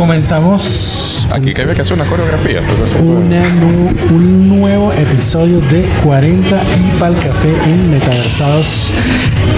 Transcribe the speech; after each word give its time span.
comenzamos 0.00 1.26
Aquí 1.30 1.52
que 1.52 1.60
había 1.60 1.74
que 1.74 1.82
hacer 1.82 1.92
una 1.92 2.06
coreografía. 2.06 2.60
entonces, 2.60 2.96
una 2.98 3.46
nu- 3.50 3.92
un 4.16 4.48
nuevo 4.48 4.92
episodio 4.94 5.60
de 5.60 5.82
40 6.02 6.56
y 6.56 6.98
Pal 6.98 7.14
Café 7.16 7.52
en 7.66 7.90
Metaversados, 7.90 8.92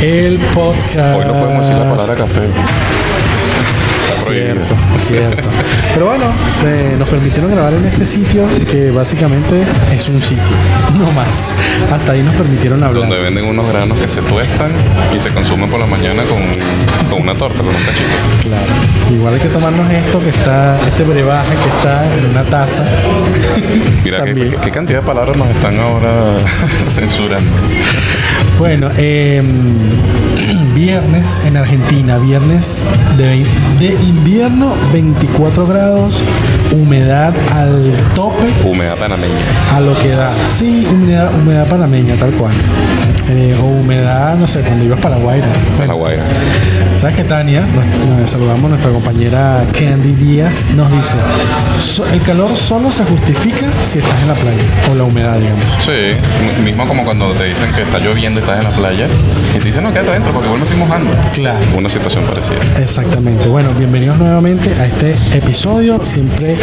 el 0.02 0.38
podcast. 0.52 1.16
Hoy 1.20 1.24
no 1.26 1.32
podemos 1.34 1.64
decir 1.66 1.78
la 1.80 1.90
palabra 1.94 2.14
café. 2.16 2.40
Cierto, 4.18 4.74
cierto. 5.06 5.42
Pero 5.94 6.06
bueno, 6.06 6.24
eh, 6.64 6.94
nos 6.98 7.08
permitieron 7.08 7.50
grabar 7.50 7.74
en 7.74 7.84
este 7.86 8.06
sitio 8.06 8.46
que 8.70 8.90
básicamente 8.90 9.62
es 9.94 10.08
un 10.08 10.20
sitio, 10.22 10.44
no 10.98 11.10
más. 11.12 11.52
Hasta 11.92 12.12
ahí 12.12 12.22
nos 12.22 12.34
permitieron 12.34 12.82
hablar. 12.82 13.02
Donde 13.02 13.20
venden 13.20 13.44
unos 13.44 13.66
granos 13.68 13.98
que 13.98 14.08
se 14.08 14.20
tuestan 14.22 14.70
y 15.16 15.20
se 15.20 15.30
consumen 15.30 15.68
por 15.70 15.80
la 15.80 15.86
mañana 15.86 16.22
con, 16.24 16.38
con 17.10 17.20
una 17.22 17.34
torta, 17.34 17.58
con 17.58 17.68
un 17.68 17.74
cachito. 17.82 18.08
Claro. 18.42 18.72
Igual 19.14 19.34
hay 19.34 19.40
que 19.40 19.48
tomarnos 19.48 19.90
esto 19.90 20.20
que 20.20 20.30
está, 20.30 20.78
este 20.86 21.02
brebaje 21.04 21.50
que 21.54 21.68
está 21.76 22.04
en 22.16 22.26
una 22.30 22.42
taza. 22.44 22.84
Mira, 24.04 24.18
¿qué, 24.18 24.26
También. 24.26 24.50
qué- 24.50 24.56
qué 24.58 24.70
cantidad 24.70 25.00
de 25.00 25.06
palabras 25.06 25.36
nos 25.36 25.48
están 25.48 25.78
ahora 25.80 26.12
censurando? 26.88 27.50
Bueno, 28.58 28.88
eh, 28.96 29.42
viernes 30.74 31.40
en 31.46 31.56
Argentina, 31.56 32.18
viernes 32.18 32.84
de, 33.16 33.44
de 33.78 33.94
invierno, 34.02 34.72
24 34.92 35.66
grados, 35.66 36.22
humedad 36.72 37.32
al 37.54 37.92
tope, 38.14 38.46
Humedad 38.64 38.96
panameña. 38.96 39.34
a 39.74 39.80
lo 39.80 39.98
que 39.98 40.08
da. 40.10 40.32
Sí, 40.54 40.86
humedad, 40.90 41.30
humedad 41.34 41.66
panameña, 41.68 42.16
tal 42.16 42.30
cual. 42.32 42.52
Eh, 43.28 43.56
o 43.60 43.64
humedad, 43.66 44.36
no 44.36 44.46
sé, 44.46 44.60
cuando 44.60 44.84
ibas 44.84 45.00
para 45.00 45.16
Guaira. 45.16 45.46
La 45.86 45.94
guaira. 45.94 46.24
¿Sabes 46.96 47.16
que 47.16 47.24
Tania? 47.24 47.62
Nos, 47.62 48.20
nos 48.20 48.30
saludamos, 48.30 48.70
nuestra 48.70 48.90
compañera 48.92 49.64
Candy 49.76 50.12
Díaz 50.12 50.64
nos 50.76 50.88
dice, 50.92 51.16
"So- 51.80 52.06
el 52.12 52.20
calor 52.22 52.56
solo 52.56 52.92
se 52.92 53.02
justifica 53.04 53.66
si 53.80 53.98
estás 53.98 54.20
en 54.22 54.28
la 54.28 54.34
playa, 54.34 54.62
o 54.90 54.94
la 54.94 55.02
humedad, 55.04 55.36
digamos. 55.38 55.64
Sí, 55.84 56.62
mismo 56.62 56.86
como 56.86 57.04
cuando 57.04 57.32
te 57.32 57.44
dicen 57.44 57.72
que 57.74 57.82
está 57.82 57.98
lloviendo 57.98 58.38
y 58.38 58.42
estás 58.42 58.58
en 58.58 58.64
la 58.64 58.70
playa 58.76 59.06
y 59.54 59.58
te 59.58 59.64
dicen 59.64 59.82
no, 59.82 59.92
quédate 59.92 60.10
adentro 60.10 60.32
porque 60.32 60.46
igual 60.46 60.60
me 60.60 60.66
estoy 60.66 60.78
mojando. 60.78 61.10
Claro. 61.32 61.58
Una 61.76 61.88
situación 61.88 62.24
parecida. 62.24 62.58
Exactamente. 62.80 63.48
Bueno, 63.48 63.70
bienvenidos 63.76 64.18
nuevamente 64.18 64.72
a 64.80 64.86
este 64.86 65.16
episodio. 65.36 66.00
Siempre 66.04 66.56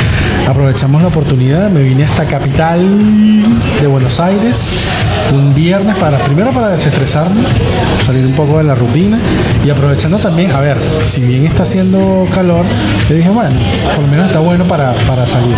aprovechamos 0.48 1.02
la 1.02 1.10
oportunidad. 1.10 1.70
Me 1.70 1.82
vine 1.84 2.06
hasta 2.06 2.24
capital 2.26 2.80
de 3.82 3.88
Buenos 3.88 4.20
Aires 4.22 4.70
un 5.34 5.54
viernes 5.54 5.96
para 5.98 6.18
primero 6.20 6.50
para 6.52 6.70
desestresarme, 6.70 7.42
salir 8.06 8.26
un 8.26 8.32
poco 8.34 8.58
de 8.58 8.64
la 8.64 8.74
rutina 8.74 9.20
y 9.64 9.70
aprovechando 9.70 10.18
también, 10.20 10.52
a 10.52 10.60
ver, 10.60 10.78
si 11.06 11.22
bien 11.22 11.46
está 11.46 11.64
haciendo 11.64 12.26
calor, 12.34 12.66
le 13.10 13.16
dije, 13.16 13.30
bueno, 13.30 13.56
por 13.96 14.04
lo 14.04 14.08
menos 14.08 14.28
está 14.28 14.40
bueno 14.40 14.66
para, 14.66 14.94
para 15.08 15.26
salir. 15.26 15.56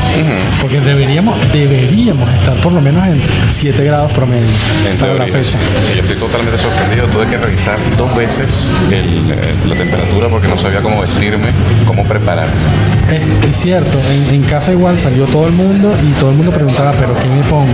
Porque 0.61 0.79
deberíamos, 0.79 1.35
deberíamos 1.51 2.29
estar 2.33 2.55
por 2.57 2.71
lo 2.73 2.81
menos 2.81 3.05
en 3.07 3.21
7 3.49 3.83
grados 3.83 4.11
promedio 4.13 4.45
En 4.89 4.97
para 4.97 5.13
la 5.13 5.25
teoría. 5.25 5.43
fecha. 5.43 5.57
Sí, 5.87 5.95
yo 5.95 6.01
estoy 6.01 6.17
totalmente 6.17 6.57
sorprendido. 6.57 7.07
Tuve 7.07 7.25
que 7.27 7.37
revisar 7.37 7.77
dos 7.97 8.15
veces 8.15 8.67
el, 8.91 9.17
eh, 9.31 9.53
la 9.67 9.75
temperatura 9.75 10.27
porque 10.29 10.47
no 10.47 10.57
sabía 10.57 10.81
cómo 10.81 11.01
vestirme, 11.01 11.47
cómo 11.85 12.03
prepararme. 12.03 12.51
Es, 13.11 13.23
es 13.49 13.57
cierto, 13.57 13.97
en, 14.29 14.35
en 14.35 14.43
casa 14.43 14.71
igual 14.71 14.97
salió 14.97 15.25
todo 15.25 15.47
el 15.47 15.53
mundo 15.53 15.93
y 16.01 16.11
todo 16.19 16.29
el 16.29 16.37
mundo 16.37 16.51
preguntaba, 16.51 16.93
pero 16.93 17.13
¿qué 17.19 17.27
me 17.27 17.41
pongo? 17.43 17.67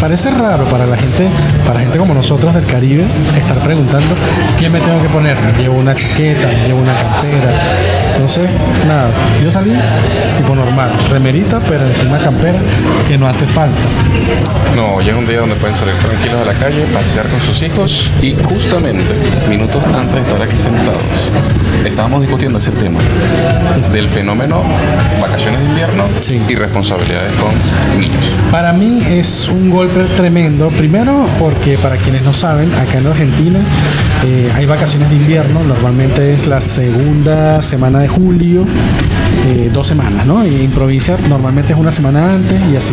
Parece 0.00 0.30
raro 0.30 0.64
para 0.66 0.84
la 0.86 0.96
gente, 0.96 1.26
para 1.66 1.80
gente 1.80 1.96
como 1.98 2.12
nosotros 2.12 2.54
del 2.54 2.64
Caribe, 2.66 3.04
estar 3.38 3.58
preguntando 3.60 4.14
qué 4.58 4.68
me 4.68 4.80
tengo 4.80 5.00
que 5.00 5.08
poner. 5.08 5.36
Llevo 5.58 5.78
una 5.78 5.94
chaqueta, 5.94 6.07
me 6.16 6.66
llevo 6.66 6.80
una 6.80 6.94
campera. 6.94 7.67
Entonces, 8.28 8.50
nada, 8.86 9.08
yo 9.42 9.50
salí 9.50 9.72
tipo 10.36 10.54
normal, 10.54 10.90
remerita, 11.08 11.60
pero 11.60 11.86
encima 11.86 12.18
campera, 12.18 12.58
que 13.08 13.16
no 13.16 13.26
hace 13.26 13.46
falta. 13.46 13.80
No, 14.76 14.96
hoy 14.96 15.08
es 15.08 15.14
un 15.14 15.24
día 15.24 15.38
donde 15.40 15.54
pueden 15.56 15.74
salir 15.74 15.94
tranquilos 15.94 16.42
a 16.42 16.44
la 16.44 16.52
calle, 16.52 16.84
pasear 16.92 17.26
con 17.26 17.40
sus 17.40 17.62
hijos 17.62 18.10
y 18.20 18.34
justamente 18.34 19.14
minutos 19.48 19.82
antes 19.94 20.14
de 20.16 20.20
estar 20.20 20.42
aquí 20.42 20.58
sentados 20.58 21.02
estábamos 21.84 22.20
discutiendo 22.20 22.58
ese 22.58 22.70
tema 22.72 23.00
del 23.92 24.08
fenómeno 24.08 24.62
vacaciones 25.20 25.60
de 25.60 25.66
invierno 25.66 26.04
Sí. 26.20 26.40
y 26.48 26.54
responsabilidades 26.54 27.32
con 27.34 28.00
niños. 28.00 28.18
Para 28.50 28.72
mí 28.72 29.02
es 29.08 29.48
un 29.48 29.70
golpe 29.70 30.04
tremendo. 30.16 30.68
Primero 30.68 31.26
porque 31.38 31.78
para 31.78 31.96
quienes 31.96 32.22
no 32.22 32.32
saben, 32.34 32.72
acá 32.74 32.98
en 32.98 33.06
Argentina 33.06 33.60
eh, 34.24 34.50
hay 34.54 34.66
vacaciones 34.66 35.08
de 35.10 35.16
invierno. 35.16 35.60
Normalmente 35.64 36.34
es 36.34 36.46
la 36.46 36.60
segunda 36.60 37.62
semana 37.62 38.00
de 38.00 38.08
julio. 38.08 38.17
Eh, 39.46 39.70
dos 39.72 39.86
semanas, 39.86 40.26
¿no? 40.26 40.44
Y 40.46 40.62
en 40.64 40.70
provincia 40.72 41.16
normalmente 41.28 41.72
es 41.72 41.78
una 41.78 41.90
semana 41.92 42.32
antes 42.32 42.60
y 42.72 42.76
así 42.76 42.92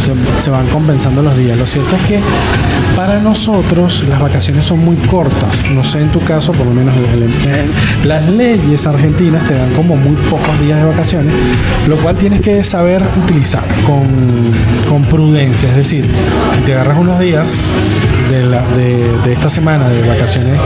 se, 0.00 0.12
se 0.42 0.50
van 0.50 0.66
compensando 0.68 1.22
los 1.22 1.36
días. 1.36 1.58
Lo 1.58 1.66
cierto 1.66 1.94
es 1.96 2.02
que 2.02 2.20
para 2.96 3.18
nosotros 3.20 4.04
las 4.08 4.20
vacaciones 4.20 4.64
son 4.64 4.78
muy 4.84 4.96
cortas. 4.96 5.64
No 5.74 5.84
sé 5.84 6.00
en 6.00 6.08
tu 6.08 6.20
caso, 6.20 6.52
por 6.52 6.66
lo 6.66 6.72
menos 6.72 6.94
el- 6.96 7.22
el- 7.22 7.22
el- 7.24 8.08
las 8.08 8.26
leyes 8.30 8.86
argentinas 8.86 9.46
te 9.46 9.54
dan 9.54 9.70
como 9.74 9.96
muy 9.96 10.16
pocos 10.30 10.58
días 10.60 10.78
de 10.78 10.84
vacaciones, 10.86 11.32
lo 11.88 11.96
cual 11.96 12.16
tienes 12.16 12.40
que 12.40 12.64
saber 12.64 13.02
utilizar 13.22 13.64
con, 13.86 14.04
con 14.88 15.02
prudencia. 15.04 15.68
Es 15.70 15.76
decir, 15.76 16.06
si 16.54 16.60
te 16.62 16.72
agarras 16.74 16.98
unos 16.98 17.18
días 17.20 17.54
de, 18.30 18.42
la- 18.46 18.62
de- 18.76 19.12
de 19.24 19.32
esta 19.32 19.50
semana 19.50 19.88
de 19.88 20.08
vacaciones 20.08 20.58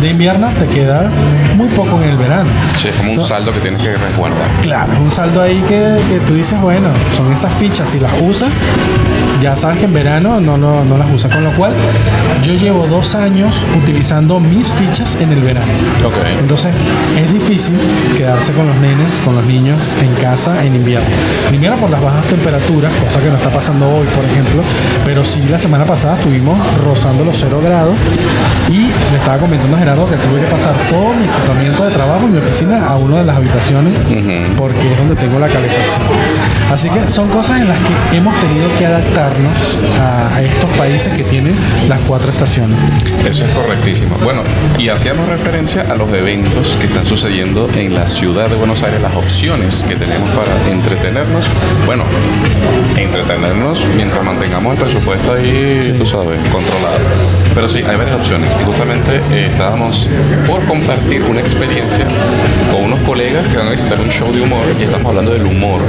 de 0.00 0.10
invierno, 0.10 0.48
te 0.58 0.66
queda 0.66 1.10
muy 1.56 1.68
poco 1.68 2.00
en 2.02 2.10
el 2.10 2.16
verano. 2.16 2.50
Sí, 2.80 2.88
es 2.88 2.94
como 2.96 3.12
un 3.12 3.22
saldo 3.22 3.52
que 3.54 3.60
tienes 3.60 3.80
que 3.82 3.96
resguardar. 3.96 4.46
Claro, 4.62 4.92
un 5.00 5.10
saldo 5.10 5.40
ahí 5.42 5.62
que, 5.68 5.96
que 6.08 6.20
tú 6.26 6.34
dices, 6.34 6.60
bueno, 6.60 6.88
son 7.16 7.32
esas 7.32 7.52
fichas, 7.54 7.88
si 7.88 7.98
las 8.00 8.12
usas, 8.20 8.50
ya 9.40 9.54
sabes 9.56 9.78
que 9.78 9.84
en 9.86 9.92
verano 9.94 10.40
no, 10.40 10.56
lo- 10.56 10.84
no 10.84 10.96
las 10.98 11.10
usas. 11.12 11.32
Con 11.32 11.44
lo 11.44 11.50
cual, 11.52 11.72
yo 12.42 12.54
llevo 12.54 12.86
dos 12.86 13.14
años 13.14 13.54
utilizando 13.82 14.40
mis 14.40 14.70
fichas 14.72 15.16
en 15.20 15.32
el 15.32 15.40
verano. 15.40 15.66
Entonces, 16.40 16.72
es 17.16 17.32
difícil 17.32 17.74
quedarse 18.16 18.52
con 18.52 18.66
los 18.66 18.76
nenes, 18.76 19.20
con 19.24 19.34
los 19.34 19.44
niños 19.44 19.92
en 20.02 20.12
casa 20.22 20.64
en 20.64 20.74
invierno. 20.76 21.06
Primero 21.48 21.76
por 21.76 21.90
las 21.90 22.02
bajas 22.02 22.24
temperaturas, 22.26 22.92
cosa 23.04 23.20
que 23.20 23.28
no 23.28 23.36
está 23.36 23.50
pasando 23.50 23.86
hoy, 23.88 24.06
por 24.14 24.24
ejemplo, 24.24 24.62
pero 25.04 25.24
sí 25.24 25.42
la 25.50 25.58
semana 25.58 25.84
pasada 25.84 26.16
estuvimos 26.16 26.58
rozando 26.84 27.24
los 27.24 27.36
0 27.38 27.60
grados 27.62 27.94
y 28.70 28.88
estaba 29.24 29.38
comentando 29.38 29.78
Gerardo 29.78 30.06
que 30.06 30.16
tuve 30.16 30.38
que 30.38 30.46
pasar 30.48 30.74
todo 30.90 31.14
mi 31.14 31.24
equipamiento 31.24 31.86
de 31.86 31.90
trabajo 31.92 32.26
y 32.26 32.32
mi 32.32 32.38
oficina 32.38 32.86
a 32.86 32.96
una 32.96 33.20
de 33.20 33.24
las 33.24 33.36
habitaciones 33.38 33.94
porque 34.54 34.92
es 34.92 34.98
donde 34.98 35.16
tengo 35.16 35.38
la 35.38 35.48
calefacción. 35.48 36.02
Así 36.70 36.90
que 36.90 37.10
son 37.10 37.30
cosas 37.30 37.62
en 37.62 37.68
las 37.68 37.78
que 37.78 38.18
hemos 38.18 38.38
tenido 38.38 38.68
que 38.76 38.84
adaptarnos 38.84 39.78
a, 39.98 40.36
a 40.36 40.42
estos 40.42 40.68
países 40.76 41.10
que 41.14 41.24
tienen 41.24 41.56
las 41.88 42.02
cuatro 42.02 42.30
estaciones. 42.30 42.76
Eso 43.26 43.46
es 43.46 43.50
correctísimo. 43.52 44.14
Bueno, 44.22 44.42
y 44.76 44.90
hacíamos 44.90 45.26
referencia 45.26 45.86
a 45.90 45.94
los 45.94 46.12
eventos 46.12 46.76
que 46.78 46.84
están 46.84 47.06
sucediendo 47.06 47.66
en 47.74 47.94
la 47.94 48.06
ciudad 48.06 48.50
de 48.50 48.56
Buenos 48.56 48.82
Aires, 48.82 49.00
las 49.00 49.14
opciones 49.14 49.84
que 49.88 49.96
tenemos 49.96 50.28
para 50.32 50.52
entretenernos. 50.70 51.46
Bueno, 51.86 52.04
entretenernos 52.94 53.82
mientras 53.96 54.22
mantengamos 54.22 54.74
el 54.74 54.82
presupuesto 54.82 55.32
ahí, 55.32 55.94
tú 55.96 56.04
sabes, 56.04 56.38
controlado. 56.50 57.43
Pero 57.54 57.68
sí, 57.68 57.82
hay 57.86 57.96
varias 57.96 58.16
opciones. 58.16 58.54
Y 58.60 58.64
justamente 58.64 59.20
eh, 59.30 59.48
estábamos 59.50 60.08
por 60.46 60.64
compartir 60.64 61.22
una 61.22 61.40
experiencia 61.40 62.06
con 62.70 62.84
unos 62.84 62.98
colegas 63.00 63.46
que 63.48 63.56
van 63.56 63.68
a 63.68 63.70
visitar 63.70 64.00
un 64.00 64.08
show 64.08 64.32
de 64.32 64.40
humor 64.40 64.64
y 64.78 64.82
estamos 64.82 65.06
hablando 65.06 65.32
del 65.32 65.46
humor. 65.46 65.80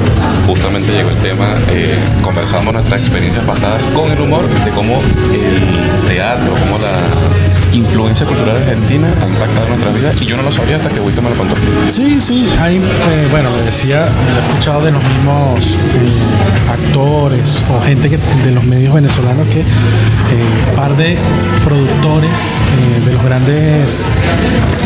Justamente 0.45 0.91
llegó 0.91 1.09
el 1.09 1.17
tema, 1.17 1.55
eh, 1.71 1.97
conversamos 2.21 2.73
nuestras 2.73 2.99
experiencias 2.99 3.43
pasadas 3.45 3.87
con 3.87 4.11
el 4.11 4.21
humor, 4.21 4.47
de 4.47 4.71
cómo 4.71 5.01
el 5.33 6.07
teatro, 6.07 6.53
cómo 6.63 6.77
la 6.77 6.99
influencia 7.75 8.25
cultural 8.25 8.55
argentina 8.57 9.07
ha 9.21 9.27
impactado 9.27 9.67
nuestras 9.67 9.93
vidas 9.95 10.21
y 10.21 10.25
yo 10.25 10.37
no 10.37 10.43
lo 10.43 10.51
sabía 10.51 10.77
hasta 10.77 10.89
que 10.89 10.99
Wisto 10.99 11.21
me 11.21 11.29
lo 11.29 11.35
contó. 11.35 11.55
Sí, 11.89 12.19
sí, 12.21 12.47
hay, 12.59 12.77
eh, 12.77 13.27
bueno, 13.31 13.49
le 13.55 13.63
decía, 13.63 14.05
lo 14.05 14.35
he 14.39 14.47
escuchado 14.49 14.81
de 14.81 14.91
los 14.91 15.01
mismos 15.03 15.59
eh, 15.59 16.71
actores 16.71 17.63
o 17.69 17.81
gente 17.83 18.09
que, 18.09 18.17
de 18.17 18.51
los 18.51 18.63
medios 18.63 18.93
venezolanos 18.93 19.47
que 19.47 19.59
eh, 19.59 19.65
par 20.75 20.95
de 20.95 21.17
productores 21.63 22.55
eh, 23.01 23.05
de 23.05 23.13
los 23.13 23.23
grandes 23.23 24.05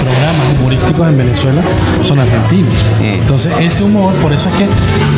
programas 0.01 0.57
humorísticos 0.59 1.07
en 1.07 1.17
Venezuela 1.17 1.61
son 2.01 2.19
argentinos. 2.19 2.73
Entonces, 3.01 3.53
ese 3.59 3.83
humor, 3.83 4.13
por 4.15 4.33
eso 4.33 4.49
es 4.49 4.55
que 4.55 4.65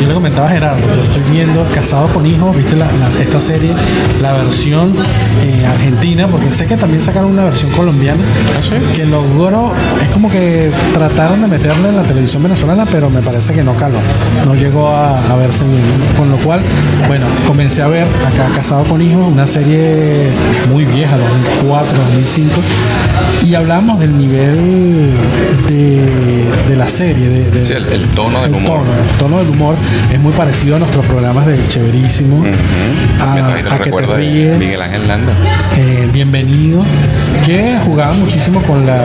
yo 0.00 0.08
le 0.08 0.14
comentaba 0.14 0.46
a 0.48 0.50
Gerardo, 0.50 0.82
yo 0.96 1.02
estoy 1.02 1.22
viendo 1.32 1.64
Casado 1.74 2.08
con 2.08 2.26
Hijos, 2.26 2.56
viste 2.56 2.76
la- 2.76 2.86
la- 2.86 3.22
esta 3.22 3.40
serie, 3.40 3.72
la 4.20 4.32
versión 4.32 4.92
eh, 5.44 5.66
argentina, 5.66 6.26
porque 6.26 6.50
sé 6.52 6.66
que 6.66 6.76
también 6.76 7.02
sacaron 7.02 7.30
una 7.30 7.44
versión 7.44 7.61
televisión 7.62 7.70
colombiana 7.70 8.22
¿Ah, 8.56 8.92
que 8.94 9.06
logró, 9.06 9.72
es 10.02 10.08
como 10.10 10.28
que 10.30 10.70
trataron 10.92 11.40
de 11.42 11.46
meterle 11.48 11.88
en 11.88 11.96
la 11.96 12.02
televisión 12.02 12.42
venezolana, 12.42 12.86
pero 12.90 13.08
me 13.10 13.22
parece 13.22 13.52
que 13.52 13.62
no 13.62 13.74
caló, 13.74 13.98
no 14.44 14.54
llegó 14.54 14.88
a, 14.88 15.18
a 15.30 15.36
verse 15.36 15.64
bien. 15.64 15.82
Con 16.16 16.30
lo 16.30 16.36
cual, 16.38 16.60
bueno, 17.08 17.26
comencé 17.46 17.82
a 17.82 17.88
ver 17.88 18.04
acá 18.04 18.48
Casado 18.54 18.82
con 18.84 19.00
Hijos, 19.00 19.26
una 19.30 19.46
serie 19.46 20.28
muy 20.70 20.84
vieja, 20.84 21.16
2004, 21.16 21.98
2005, 22.10 22.50
y 23.46 23.54
hablamos 23.54 23.98
del 24.00 24.16
nivel 24.16 25.10
de, 25.68 26.44
de 26.68 26.76
la 26.76 26.88
serie, 26.88 27.28
de, 27.28 27.50
de- 27.50 27.64
Sí, 27.64 27.72
el, 27.72 27.84
el 27.92 28.06
tono 28.08 28.40
del 28.42 28.50
el 28.50 28.56
humor. 28.56 28.78
tono, 28.80 28.90
el 29.10 29.18
tono 29.18 29.38
del 29.38 29.48
humor 29.48 29.76
es 30.12 30.20
muy 30.20 30.32
parecido 30.32 30.76
a 30.76 30.78
nuestros 30.78 31.04
programas 31.06 31.46
de 31.46 31.58
Chéverísimo, 31.68 32.44
a, 33.20 33.78
que 33.82 33.90
te 33.90 34.06
ríes, 34.16 34.58
Miguel 34.58 34.82
Ángel 34.82 35.08
Landa. 35.08 35.32
eh, 35.76 36.08
bienvenidos, 36.12 36.86
que 37.44 37.51
jugaban 37.84 38.20
muchísimo 38.20 38.60
con 38.62 38.86
la 38.86 38.98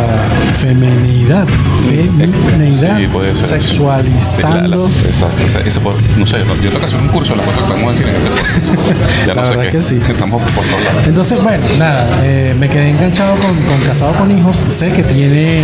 feminidad, 0.57 1.45
feminidad, 1.89 2.97
Sí, 2.97 3.07
puede 3.07 3.35
ser. 3.35 3.61
sexualizando. 3.61 4.87
Sí, 4.87 4.93
la- 5.03 5.03
la- 5.03 5.07
exacto. 5.09 5.43
Ese 5.65 5.79
no 6.17 6.25
sé, 6.25 6.37
yo 6.39 6.69
tengo 6.69 6.79
que 6.79 6.85
hacer 6.85 6.99
un 6.99 7.07
curso 7.09 7.33
de 7.33 7.37
las 7.37 7.45
cosas 7.47 7.63
que 7.63 7.69
podemos 7.69 7.91
decir 7.97 8.07
en 8.07 8.15
este. 8.15 9.27
Ya 9.27 9.33
La 9.33 9.41
no 9.41 9.43
sé 9.43 9.49
verdad 9.51 9.63
qué. 9.71 9.77
que 9.77 9.81
sí. 9.81 9.99
Estamos 10.09 10.41
por 10.41 10.51
todos 10.63 10.83
lados. 10.83 11.07
Entonces, 11.07 11.43
bueno, 11.43 11.63
nada, 11.77 12.07
eh, 12.23 12.55
me 12.59 12.69
quedé 12.69 12.89
enganchado 12.89 13.35
con, 13.35 13.55
con 13.55 13.79
Casado 13.85 14.13
con 14.13 14.31
Hijos. 14.37 14.63
Sé 14.67 14.91
que 14.91 15.03
tiene 15.03 15.61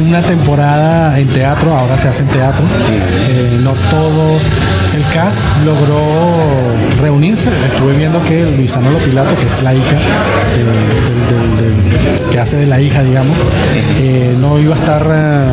una 0.00 0.22
temporada 0.22 1.18
en 1.18 1.28
teatro, 1.28 1.76
ahora 1.76 1.98
se 1.98 2.08
hace 2.08 2.22
en 2.22 2.28
teatro. 2.28 2.64
Eh, 3.28 3.58
no 3.62 3.72
todo 3.90 4.38
el 4.94 5.04
cast 5.14 5.38
logró 5.64 6.00
reunirse. 7.00 7.50
Estuve 7.72 7.96
viendo 7.96 8.22
que 8.24 8.44
Luisana 8.56 8.90
Lopilato, 8.90 9.34
que 9.36 9.46
es 9.46 9.62
la 9.62 9.74
hija 9.74 9.96
eh, 9.96 10.64
del- 10.64 11.28
del- 11.30 11.56
del- 11.56 11.69
que 12.30 12.38
hace 12.38 12.56
de 12.58 12.66
la 12.66 12.80
hija, 12.80 13.02
digamos, 13.02 13.36
eh, 13.98 14.34
no 14.38 14.58
iba 14.58 14.74
a 14.74 14.78
estar 14.78 15.02
eh, 15.12 15.44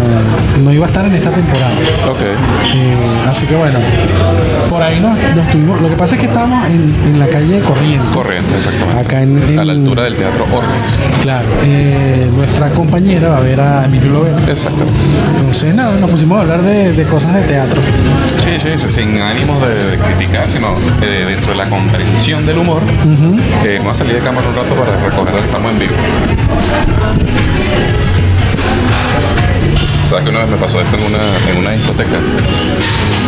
no 0.63 0.71
iba 0.73 0.85
a 0.85 0.89
estar 0.89 1.05
en 1.05 1.13
esta 1.15 1.29
temporada. 1.31 1.71
Ok. 2.09 2.21
Eh, 2.21 2.95
así 3.29 3.45
que 3.45 3.55
bueno, 3.55 3.79
por 4.69 4.81
ahí 4.81 4.99
nos, 4.99 5.17
nos 5.35 5.47
tuvimos. 5.51 5.81
Lo 5.81 5.89
que 5.89 5.95
pasa 5.95 6.15
es 6.15 6.21
que 6.21 6.27
estábamos 6.27 6.65
en, 6.69 6.93
en 7.05 7.19
la 7.19 7.27
calle 7.27 7.59
Corrientes. 7.61 8.09
Corriente, 8.09 8.57
exactamente. 8.57 9.01
Acá 9.01 9.21
en, 9.21 9.41
en- 9.49 9.59
A 9.59 9.65
la 9.65 9.73
altura 9.73 10.03
del 10.03 10.15
Teatro 10.15 10.45
Orques. 10.53 10.83
Claro, 11.21 11.47
eh, 11.65 12.27
nuestra 12.35 12.69
compañera 12.69 13.29
va 13.29 13.37
a 13.37 13.41
ver 13.41 13.59
a 13.59 13.85
Emilio 13.85 14.11
Lovera. 14.11 14.37
Exacto. 14.47 14.85
Entonces, 15.39 15.73
nada, 15.75 15.97
nos 15.99 16.09
pusimos 16.09 16.37
a 16.37 16.41
hablar 16.41 16.61
de, 16.61 16.93
de 16.93 17.03
cosas 17.05 17.33
de 17.35 17.41
teatro. 17.41 17.81
Sí, 18.43 18.51
sí, 18.59 18.69
sí, 18.77 18.89
sin 18.89 19.19
ánimo 19.21 19.59
de, 19.65 19.91
de 19.91 19.97
criticar, 19.97 20.45
sino 20.51 20.75
dentro 21.01 21.51
de 21.51 21.57
la 21.57 21.65
comprensión 21.69 22.45
del 22.45 22.57
humor. 22.59 22.81
Eh, 23.63 23.75
vamos 23.79 23.95
a 23.95 23.99
salir 23.99 24.15
de 24.15 24.21
cámara 24.21 24.47
un 24.47 24.55
rato 24.55 24.73
para 24.75 25.31
que 25.31 25.39
estamos 25.45 25.71
en 25.71 25.79
vivo. 25.79 25.93
¿Sabes 30.07 30.23
que 30.23 30.29
una 30.29 30.39
vez 30.39 30.49
me 30.49 30.55
pasó 30.57 30.79
esto 30.79 30.95
en 30.95 31.03
una, 31.03 31.19
en 31.51 31.57
una 31.57 31.71
discoteca? 31.71 32.17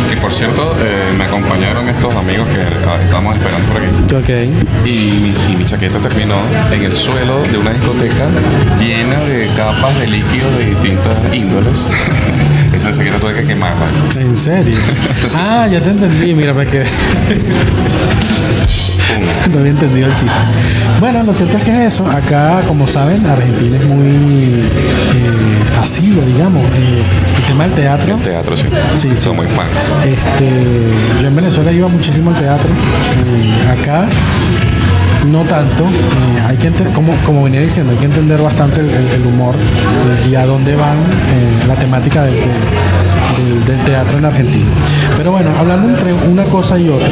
Que 0.08 0.16
por 0.16 0.32
cierto, 0.32 0.74
eh, 0.80 1.12
me 1.16 1.24
acompañaron 1.24 1.86
estos 1.86 2.14
amigos 2.14 2.48
que 2.48 2.62
ah, 2.62 2.98
estamos 3.04 3.36
esperando 3.36 3.68
por 3.68 3.82
aquí. 3.82 4.14
Ok. 4.14 4.86
Y 4.86 5.20
mi, 5.20 5.34
y 5.52 5.56
mi 5.56 5.64
chaqueta 5.66 5.98
terminó 5.98 6.36
en 6.72 6.82
el 6.82 6.96
suelo 6.96 7.42
de 7.42 7.58
una 7.58 7.72
discoteca 7.72 8.28
llena 8.78 9.20
de 9.20 9.48
capas 9.54 9.98
de 9.98 10.06
líquidos 10.06 10.56
de 10.56 10.66
distintas 10.70 11.34
índoles. 11.34 11.90
Esa 12.80 12.92
chaqueta 12.92 13.18
tuve 13.18 13.34
que 13.34 13.44
quemarla. 13.46 13.86
¿En 14.18 14.34
serio? 14.34 14.74
Ah, 15.36 15.68
ya 15.70 15.80
te 15.82 15.90
entendí, 15.90 16.34
mira, 16.34 16.54
quedé. 16.64 16.84
Pum. 19.08 19.50
No 19.52 19.58
había 19.58 19.72
entendido 19.72 20.06
el 20.06 20.14
chiste. 20.14 20.30
Bueno, 20.98 21.22
lo 21.22 21.32
cierto 21.34 21.58
es 21.58 21.64
que 21.64 21.70
es 21.86 21.94
eso. 21.94 22.08
Acá, 22.08 22.62
como 22.66 22.86
saben, 22.86 23.26
Argentina 23.26 23.76
es 23.76 23.84
muy 23.84 24.62
eh, 24.64 25.78
asiduo, 25.80 26.22
digamos. 26.24 26.64
Eh, 26.64 27.02
el 27.38 27.42
tema 27.46 27.64
del 27.64 27.72
teatro. 27.74 28.16
El 28.16 28.22
teatro, 28.22 28.56
sí. 28.56 28.64
Sí, 28.96 29.08
sí. 29.10 29.16
Son 29.16 29.36
muy 29.36 29.46
fans. 29.48 29.92
Este, 30.04 30.48
yo 31.20 31.28
en 31.28 31.36
Venezuela 31.36 31.70
iba 31.72 31.88
muchísimo 31.88 32.30
al 32.30 32.36
teatro. 32.36 32.70
eh, 32.70 33.78
acá 33.80 34.06
no 35.26 35.42
tanto. 35.44 35.84
eh, 35.84 36.42
hay 36.48 36.56
que 36.56 36.68
ente- 36.68 36.90
como, 36.94 37.14
como 37.24 37.44
venía 37.44 37.60
diciendo, 37.60 37.92
hay 37.92 37.98
que 37.98 38.06
entender 38.06 38.40
bastante 38.42 38.80
el, 38.80 39.26
humor 39.26 39.54
eh, 39.54 40.28
y 40.30 40.34
a 40.34 40.46
dónde 40.46 40.74
van 40.76 40.96
eh, 40.96 41.64
la 41.68 41.74
temática 41.74 42.22
del- 42.24 42.34
del- 42.36 43.64
del 43.66 43.78
teatro 43.84 44.18
en 44.18 44.24
Argentina. 44.24 44.66
Pero 45.16 45.32
bueno, 45.32 45.50
hablando 45.58 45.88
entre 45.88 46.12
una 46.12 46.44
cosa 46.44 46.78
y 46.78 46.88
otra. 46.88 47.08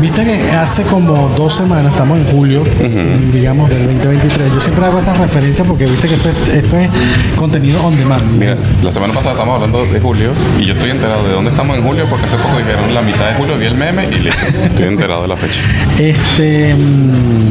Viste 0.00 0.22
que 0.24 0.50
hace 0.52 0.82
como 0.82 1.30
dos 1.36 1.54
semanas, 1.54 1.92
estamos 1.92 2.18
en 2.18 2.26
julio, 2.26 2.62
digamos, 3.32 3.70
del 3.70 3.86
2023. 3.86 4.52
Yo 4.52 4.60
siempre 4.60 4.84
hago 4.84 4.98
esa 4.98 5.14
referencia 5.14 5.64
porque 5.64 5.86
viste 5.86 6.08
que 6.08 6.14
esto, 6.16 6.28
es- 6.28 6.48
esto 6.54 6.76
es 6.76 6.88
contenido 7.36 7.82
on 7.82 7.96
demand. 7.96 8.22
Mira, 8.38 8.56
la 8.82 8.92
semana 8.92 9.14
pasada 9.14 9.32
estamos 9.34 9.54
hablando 9.54 9.86
de 9.86 10.00
julio 10.00 10.30
y 10.58 10.66
yo 10.66 10.74
estoy 10.74 10.90
enterado 10.90 11.26
de 11.26 11.32
dónde 11.32 11.50
estamos 11.50 11.76
en 11.78 11.84
julio 11.84 12.04
porque 12.10 12.26
hace 12.26 12.36
poco 12.36 12.58
dijeron 12.58 12.92
la 12.94 13.00
mitad 13.02 13.28
de 13.30 13.34
julio 13.36 13.56
vi 13.58 13.64
el 13.66 13.76
meme 13.76 14.04
y 14.04 14.18
listo. 14.18 14.46
Estoy 14.64 14.86
enterado 14.88 15.22
de 15.22 15.28
la 15.28 15.36
fecha. 15.36 15.60
Este, 15.98 16.74
mm, 16.74 17.50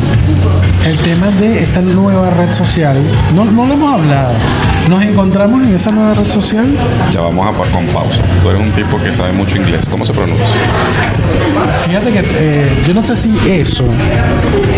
el 0.86 0.98
tema 0.98 1.28
de 1.40 1.64
esta 1.64 1.82
nueva 1.82 2.30
red 2.30 2.52
social, 2.52 2.98
no, 3.34 3.46
no 3.46 3.66
lo 3.66 3.74
hemos 3.74 3.94
hablado. 3.94 4.34
Nos 4.90 5.02
encontramos 5.02 5.64
en 5.64 5.76
esa 5.76 5.92
nueva 5.92 6.14
red 6.14 6.30
social. 6.30 6.66
Ya 7.12 7.22
vamos 7.22 7.48
a 7.48 7.58
por 7.58 7.68
con 7.70 7.86
pausa. 7.88 8.22
Tú 8.42 8.50
eres 8.50 8.62
un 8.62 8.72
tipo 8.72 9.02
que 9.02 9.14
sabe 9.14 9.32
mucho 9.32 9.56
inglés. 9.56 9.86
¿Cómo 9.90 10.06
se 10.06 10.14
pronuncia? 10.14 10.46
Fíjate 11.86 12.12
que 12.12 12.20
eh, 12.20 12.84
yo 12.86 12.94
no 12.94 13.02
sé 13.02 13.16
si 13.16 13.34
eso 13.48 13.86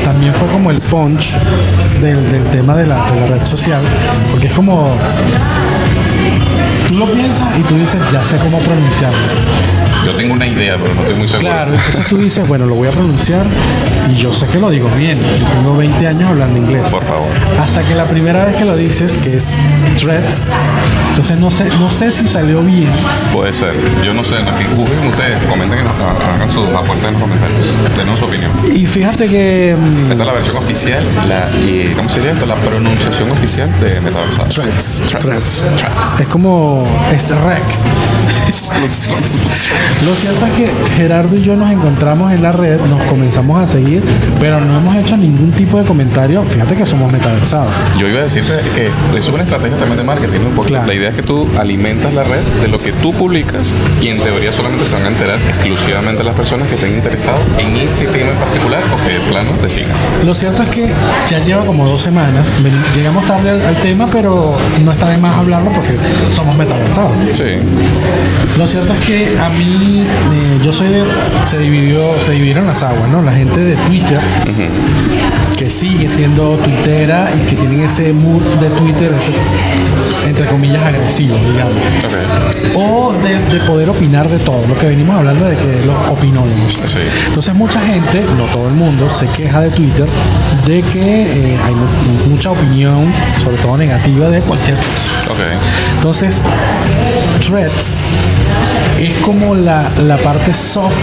también 0.03 0.33
fue 0.35 0.47
como 0.49 0.69
el 0.69 0.79
punch 0.79 1.33
del, 2.01 2.31
del 2.31 2.43
tema 2.51 2.75
de 2.75 2.85
la, 2.85 3.11
de 3.11 3.21
la 3.21 3.27
red 3.37 3.45
social, 3.45 3.81
porque 4.31 4.47
es 4.47 4.53
como 4.53 4.91
tú 6.87 6.95
lo 6.95 7.05
piensas 7.11 7.47
y 7.57 7.61
tú 7.63 7.75
dices, 7.77 8.01
ya 8.11 8.23
sé 8.23 8.37
cómo 8.37 8.59
pronunciarlo. 8.59 9.17
Yo 10.05 10.11
tengo 10.13 10.33
una 10.33 10.45
idea, 10.45 10.75
pero 10.79 10.93
no 10.93 11.01
estoy 11.01 11.15
muy 11.17 11.27
seguro. 11.27 11.49
Claro, 11.49 11.73
entonces 11.73 12.05
tú 12.05 12.17
dices, 12.17 12.47
bueno, 12.47 12.65
lo 12.67 12.75
voy 12.75 12.87
a 12.87 12.91
pronunciar 12.91 13.47
y 14.11 14.13
yo 14.15 14.31
sé 14.33 14.45
que 14.45 14.59
lo 14.59 14.69
digo 14.69 14.87
bien. 14.95 15.17
Yo 15.39 15.47
tengo 15.47 15.75
20 15.75 16.07
años 16.07 16.29
hablando 16.29 16.57
inglés. 16.59 16.89
Por 16.89 17.03
favor. 17.03 17.27
Hasta 17.59 17.81
que 17.83 17.95
la 17.95 18.05
primera 18.05 18.45
vez 18.45 18.55
que 18.55 18.65
lo 18.65 18.75
dices, 18.77 19.17
que 19.17 19.37
es 19.37 19.51
threads, 19.97 20.47
entonces 21.09 21.39
no 21.39 21.49
sé, 21.49 21.65
no 21.79 21.89
sé 21.89 22.11
si 22.11 22.27
salió 22.27 22.61
bien. 22.61 22.89
Puede 23.33 23.51
ser. 23.53 23.73
Yo 24.03 24.13
no 24.13 24.23
sé. 24.23 24.35
Aquí 24.35 24.63
juzguen 24.75 25.07
ustedes. 25.07 25.43
Comenten, 25.45 25.79
hagan 25.79 26.49
sus 26.49 26.67
aportes 26.69 27.03
en 27.05 27.13
los 27.13 27.21
comentarios. 27.21 27.65
Denos 27.97 28.19
su 28.19 28.25
opinión. 28.25 28.51
Y 28.71 28.85
fíjate 28.85 29.27
que 29.27 29.75
mm, 29.75 30.11
Esta 30.11 30.23
es 30.23 30.27
la 30.27 30.33
versión 30.33 30.57
oficial, 30.57 31.03
la, 31.27 31.49
y, 31.65 31.93
¿cómo 31.95 32.09
sería 32.09 32.31
esto? 32.33 32.45
La 32.45 32.55
pronunciación 32.57 33.31
oficial 33.31 33.71
de 33.79 34.01
threads, 34.51 34.53
Threads. 34.53 35.01
threads. 35.19 35.63
Es 36.19 36.27
como 36.27 36.84
es 37.13 37.29
rec. 37.29 37.63
Lo 40.05 40.15
cierto 40.15 40.45
es 40.45 40.51
que 40.53 40.69
Gerardo 40.97 41.35
y 41.35 41.41
yo 41.41 41.55
nos 41.55 41.71
encontramos 41.71 42.31
en 42.31 42.43
la 42.43 42.51
red, 42.51 42.79
nos 42.81 43.01
comenzamos 43.03 43.59
a 43.61 43.65
seguir, 43.67 44.03
pero 44.39 44.59
no 44.61 44.77
hemos 44.77 44.95
hecho 44.95 45.17
ningún 45.17 45.51
tipo 45.51 45.79
de 45.79 45.85
comentario. 45.85 46.43
Fíjate 46.43 46.75
que 46.75 46.85
somos 46.85 47.11
metaversados. 47.11 47.69
Yo 47.97 48.07
iba 48.07 48.19
a 48.19 48.23
decirte 48.23 48.53
que 48.75 48.89
es 49.17 49.27
una 49.29 49.43
estrategia 49.43 49.77
también 49.77 49.97
de 49.97 50.03
marketing, 50.03 50.39
¿no? 50.43 50.49
Porque 50.55 50.65
Claro. 50.75 50.87
la 50.87 50.93
idea 50.93 51.09
es 51.09 51.15
que 51.15 51.23
tú 51.23 51.47
alimentas 51.59 52.13
la 52.13 52.23
red 52.23 52.41
de 52.61 52.67
lo 52.67 52.79
que 52.79 52.91
tú 52.91 53.11
publicas 53.13 53.71
y 54.01 54.07
en 54.09 54.21
teoría 54.21 54.51
solamente 54.51 54.85
se 54.85 54.93
van 54.95 55.05
a 55.05 55.07
enterar 55.09 55.39
exclusivamente 55.39 56.23
las 56.23 56.35
personas 56.35 56.67
que 56.67 56.75
estén 56.75 56.93
interesadas 56.95 57.39
en 57.57 57.75
ese 57.77 58.05
tema 58.07 58.31
en 58.31 58.37
particular 58.37 58.81
o 58.93 59.07
que 59.07 59.13
de 59.13 59.19
plano 59.21 59.51
te 59.61 59.69
sigan. 59.69 59.89
Lo 60.23 60.33
cierto 60.33 60.63
es 60.63 60.69
que 60.69 60.91
ya 61.29 61.39
lleva 61.39 61.65
como 61.65 61.87
dos 61.87 62.01
semanas. 62.01 62.51
Llegamos 62.95 63.25
tarde 63.25 63.49
al, 63.51 63.65
al 63.65 63.75
tema, 63.77 64.07
pero 64.11 64.55
no 64.83 64.91
está 64.91 65.09
de 65.09 65.17
más 65.17 65.35
hablarlo 65.37 65.71
porque 65.71 65.95
somos 66.35 66.55
metaversados. 66.55 66.64
Sí. 67.33 67.43
Lo 68.57 68.67
cierto 68.67 68.93
es 68.93 68.99
que 69.01 69.37
a 69.37 69.49
mí, 69.49 70.03
eh, 70.05 70.59
yo 70.63 70.71
soy 70.71 70.87
de. 70.89 71.03
Se 71.45 71.57
dividió, 71.57 72.19
se 72.21 72.31
dividieron 72.31 72.65
las 72.67 72.81
aguas, 72.83 73.09
¿no? 73.09 73.21
La 73.21 73.33
gente 73.33 73.59
de 73.59 73.75
Twitter, 73.75 74.19
que 75.57 75.69
sigue 75.69 76.09
siendo 76.09 76.55
tuitera 76.57 77.29
y 77.35 77.39
que 77.49 77.55
tienen 77.55 77.81
ese 77.81 78.13
mood 78.13 78.41
de 78.61 78.69
Twitter, 78.69 79.13
ese, 79.17 79.31
entre 80.27 80.45
comillas, 80.47 80.83
agresivo, 80.83 81.35
digamos. 81.51 81.73
Ok. 82.03 82.75
O 82.77 83.13
de, 83.23 83.39
de 83.39 83.59
poder 83.65 83.89
opinar 83.89 84.29
de 84.29 84.39
todo, 84.39 84.65
lo 84.67 84.77
que 84.77 84.87
venimos 84.87 85.15
hablando 85.17 85.45
de 85.45 85.55
que 85.57 85.81
los 85.85 85.95
opinólogos. 86.09 86.73
Sí. 86.85 86.97
Entonces 87.27 87.53
mucha 87.53 87.79
gente, 87.81 88.23
no 88.37 88.45
todo 88.45 88.67
el 88.67 88.73
mundo, 88.73 89.09
se 89.09 89.27
queja 89.27 89.61
de 89.61 89.69
Twitter 89.71 90.05
de 90.65 90.81
que 90.81 91.53
eh, 91.53 91.57
hay 91.63 91.73
mu- 91.75 92.29
mucha 92.33 92.51
opinión, 92.51 93.11
sobre 93.43 93.57
todo 93.57 93.77
negativa, 93.77 94.29
de 94.29 94.39
cualquier 94.41 94.77
cosa. 94.77 95.31
Ok. 95.31 95.39
Entonces, 95.95 96.41
Threads 97.39 98.01
es 98.99 99.13
como 99.25 99.53
la, 99.55 99.89
la 100.07 100.15
parte 100.17 100.53
soft 100.53 100.95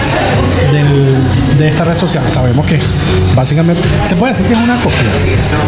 del- 0.72 1.22
de 1.58 1.68
esta 1.68 1.84
red 1.84 1.96
social. 1.98 2.24
Sabemos 2.30 2.64
que 2.66 2.76
es 2.76 2.94
básicamente, 3.36 3.82
se 4.04 4.16
puede 4.16 4.32
decir 4.32 4.46
que 4.46 4.54
es 4.54 4.58
una 4.58 4.76
copia. 4.80 4.98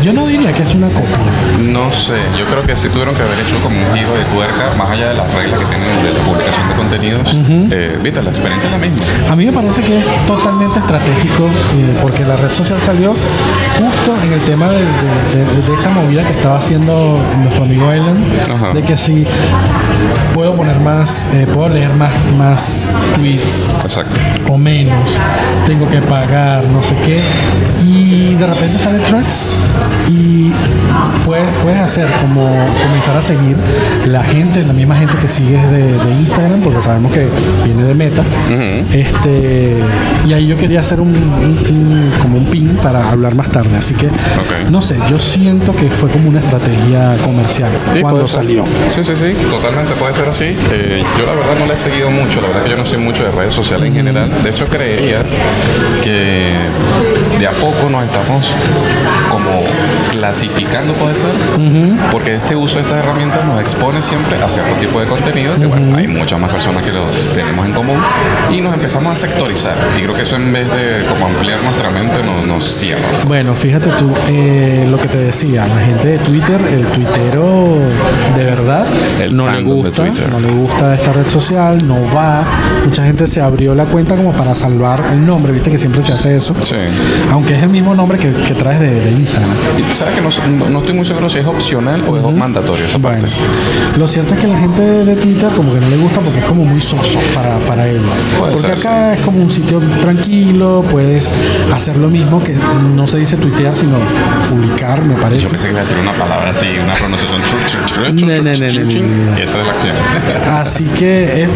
Yo 0.02 0.12
no 0.14 0.26
diría 0.26 0.50
que 0.52 0.62
es 0.62 0.74
una 0.74 0.88
copia. 0.88 1.16
No 1.60 1.92
sé, 1.92 2.14
yo 2.38 2.44
creo 2.46 2.62
que 2.62 2.74
sí 2.74 2.88
tuvieron 2.88 3.14
que 3.14 3.22
haber 3.22 3.38
hecho 3.40 3.56
como 3.62 3.76
un 3.78 3.94
giro 3.94 4.12
de 4.14 4.24
tuerca, 4.24 4.72
más 4.78 4.90
allá 4.90 5.08
de 5.10 5.14
las 5.14 5.32
reglas 5.34 5.60
que 5.60 5.66
tienen 5.66 6.02
de 6.02 6.12
la 6.12 6.20
publicación 6.20 6.68
de 6.68 6.74
contenidos. 6.74 7.36
Eh, 7.70 7.98
Viste, 8.02 8.22
la 8.22 8.30
experiencia 8.30 8.66
es 8.68 8.72
la 8.72 8.78
misma. 8.78 8.98
A 9.30 9.36
mí 9.36 9.44
me 9.46 9.52
parece 9.52 9.82
que 9.82 9.98
es 9.98 10.06
totalmente 10.26 10.78
estratégico 10.78 11.44
eh, 11.76 11.98
porque 12.00 12.24
la 12.24 12.36
red 12.36 12.52
social 12.52 12.80
salió 12.80 13.10
justo 13.12 13.93
justo 14.04 14.22
en 14.26 14.32
el 14.32 14.40
tema 14.40 14.68
de, 14.68 14.78
de- 14.78 15.44
de- 15.44 15.66
de 15.66 15.74
esta 15.74 15.90
movida 15.90 16.22
que 16.24 16.32
estaba 16.32 16.58
haciendo 16.58 17.18
nuestro 17.42 17.64
amigo 17.64 17.90
Ellen, 17.92 18.16
Ajá. 18.52 18.72
de 18.74 18.82
que 18.82 18.96
si 18.96 19.24
puedo 20.34 20.54
poner 20.54 20.78
más, 20.80 21.28
eh, 21.34 21.46
puedo 21.52 21.68
leer 21.70 21.92
más, 21.94 22.10
más 22.36 22.94
tweets 23.16 23.62
Exacto. 23.82 24.14
o 24.52 24.58
menos, 24.58 24.94
tengo 25.66 25.88
que 25.88 25.98
pagar, 26.02 26.64
no 26.64 26.82
sé 26.82 26.94
qué, 27.06 27.22
y 27.86 28.34
de 28.34 28.46
repente 28.46 28.78
sale 28.78 28.98
Threads 28.98 29.54
y 30.10 30.50
puedes, 31.24 31.46
puedes 31.62 31.80
hacer 31.80 32.06
como 32.20 32.44
comenzar 32.82 33.16
a 33.16 33.22
seguir 33.22 33.56
la 34.06 34.22
gente, 34.24 34.62
la 34.64 34.72
misma 34.72 34.96
gente 34.96 35.14
que 35.16 35.28
sigues 35.28 35.70
de, 35.70 35.94
Instagram, 36.20 36.60
porque 36.60 36.80
sabemos 36.82 37.12
que 37.12 37.28
viene 37.64 37.82
de 37.84 37.94
Meta, 37.94 38.22
este 38.92 39.76
y 40.26 40.32
ahí 40.32 40.46
yo 40.46 40.56
quería 40.56 40.80
hacer 40.80 41.00
un, 41.00 41.08
un- 41.08 41.64
un- 41.70 42.12
como 42.22 42.38
un 42.38 42.44
pin 42.46 42.68
para 42.82 43.10
hablar 43.10 43.34
más 43.34 43.48
tarde, 43.50 43.76
así 43.76 43.93
que 43.94 44.10
no 44.70 44.80
sé, 44.82 44.98
yo 45.08 45.18
siento 45.18 45.74
que 45.74 45.88
fue 45.88 46.10
como 46.10 46.28
una 46.28 46.40
estrategia 46.40 47.16
comercial 47.24 47.70
Sí, 47.92 48.00
cuando 48.00 48.26
salió. 48.26 48.64
Sí, 48.90 49.04
sí, 49.04 49.14
sí, 49.16 49.34
totalmente 49.50 49.94
puede 49.94 50.12
ser 50.12 50.28
así. 50.28 50.56
Eh, 50.72 51.02
yo 51.18 51.26
la 51.26 51.32
verdad 51.32 51.58
no 51.58 51.66
le 51.66 51.74
he 51.74 51.76
seguido 51.76 52.10
mucho, 52.10 52.40
la 52.40 52.48
verdad 52.48 52.64
que 52.64 52.70
yo 52.70 52.76
no 52.76 52.86
soy 52.86 52.98
mucho 52.98 53.24
de 53.24 53.30
redes 53.30 53.54
sociales 53.54 53.88
en 53.88 53.94
general. 53.94 54.42
De 54.42 54.50
hecho, 54.50 54.66
creería 54.66 55.22
que 56.02 56.52
de 57.38 57.46
a 57.46 57.52
poco 57.52 57.88
nos 57.90 58.04
estamos 58.04 58.54
como 59.30 59.62
clasificando, 60.12 60.94
puede 60.94 61.14
ser, 61.14 61.30
porque 62.10 62.36
este 62.36 62.56
uso 62.56 62.76
de 62.76 62.82
estas 62.82 62.98
herramientas 62.98 63.44
nos 63.44 63.60
expone 63.60 64.02
siempre 64.02 64.42
a 64.42 64.48
cierto 64.48 64.74
tipo 64.74 65.00
de 65.00 65.06
contenido, 65.06 65.56
que 65.56 65.66
bueno, 65.66 65.96
hay 65.96 66.06
muchas 66.06 66.38
más 66.38 66.50
personas 66.50 66.82
que 66.82 66.92
los 66.92 67.16
tenemos 67.34 67.66
en 67.66 67.72
común, 67.72 67.98
y 68.50 68.60
nos 68.60 68.74
empezamos 68.74 69.12
a 69.12 69.16
sectorizar. 69.16 69.76
Y 69.98 70.02
creo 70.02 70.14
que 70.14 70.22
eso 70.22 70.36
en 70.36 70.52
vez 70.52 70.70
de 70.70 71.04
como 71.08 71.26
ampliar 71.26 71.62
nuestra 71.62 71.90
mente 71.90 72.16
nos, 72.24 72.46
nos 72.46 72.64
cierra. 72.64 73.02
Bueno, 73.26 73.54
fíjate 73.54 73.83
tú, 73.90 74.08
eh, 74.28 74.86
lo 74.90 74.98
que 74.98 75.08
te 75.08 75.18
decía, 75.18 75.66
la 75.66 75.80
gente 75.84 76.08
de 76.08 76.18
Twitter, 76.18 76.60
el 76.72 76.84
tuitero 76.86 77.78
de 78.36 78.44
verdad, 78.44 78.86
El 79.20 79.36
no 79.36 79.48
le 79.50 79.62
gusta, 79.62 80.04
no 80.30 80.38
le 80.40 80.50
gusta 80.50 80.94
esta 80.94 81.12
red 81.12 81.28
social, 81.28 81.86
no 81.86 81.96
va. 82.14 82.42
Mucha 82.84 83.04
gente 83.04 83.26
se 83.26 83.40
abrió 83.40 83.74
la 83.74 83.84
cuenta 83.84 84.16
como 84.16 84.32
para 84.32 84.54
salvar 84.54 85.02
el 85.12 85.24
nombre, 85.24 85.52
viste 85.52 85.70
que 85.70 85.78
siempre 85.78 86.02
se 86.02 86.12
hace 86.12 86.36
eso. 86.36 86.54
Sí. 86.64 86.74
Aunque 87.30 87.56
es 87.56 87.62
el 87.62 87.68
mismo 87.70 87.94
nombre 87.94 88.18
que, 88.18 88.32
que 88.32 88.54
traes 88.54 88.80
de, 88.80 89.00
de 89.00 89.10
Instagram. 89.12 89.50
Sabes 89.92 90.14
que 90.14 90.20
no, 90.20 90.28
no- 90.58 90.70
no 90.70 90.78
estoy 90.80 90.94
muy 90.94 91.04
seguro 91.04 91.28
si 91.28 91.38
es 91.38 91.46
opcional 91.46 92.02
o 92.08 92.16
es 92.16 92.36
mandatorio 92.36 92.84
esa 92.84 92.98
parte. 92.98 93.20
Bueno, 93.20 93.32
lo 93.98 94.08
cierto 94.08 94.34
es 94.34 94.40
que 94.40 94.46
la 94.48 94.58
gente 94.58 94.82
de 94.82 95.16
Twitter 95.16 95.50
como 95.54 95.72
que 95.72 95.80
no 95.80 95.88
le 95.88 95.96
gusta 95.96 96.20
porque 96.20 96.38
es 96.40 96.44
como 96.44 96.64
muy 96.64 96.80
soso 96.80 97.18
para, 97.34 97.56
para 97.58 97.86
él. 97.88 98.00
Puede 98.38 98.52
Porque 98.52 98.68
ser, 98.68 98.78
acá 98.78 99.14
es 99.14 99.20
como 99.22 99.38
un 99.42 99.50
sitio 99.50 99.80
tranquilo, 100.00 100.84
puedes 100.90 101.28
hacer 101.74 101.96
lo 101.96 102.08
mismo 102.08 102.42
que 102.42 102.54
no 102.94 103.06
se 103.06 103.18
dice 103.18 103.36
tuitear, 103.36 103.73
sino 103.74 103.96
publicar, 104.50 105.02
me 105.02 105.14
Yo 105.14 105.20
parece. 105.20 105.48
pensé 105.48 105.66
que 105.66 105.72
iba 105.72 105.80
a 105.80 105.84
decir 105.84 105.98
una 105.98 106.12
palabra 106.12 106.50
así, 106.50 106.66
una 106.82 106.94
pronunciación. 106.94 107.40
Y 109.36 109.42
esa 109.42 109.60
es 109.60 109.66
la 109.66 109.72
acción. 109.72 109.94
Así 110.54 110.84
que 110.84 111.42
es, 111.42 111.48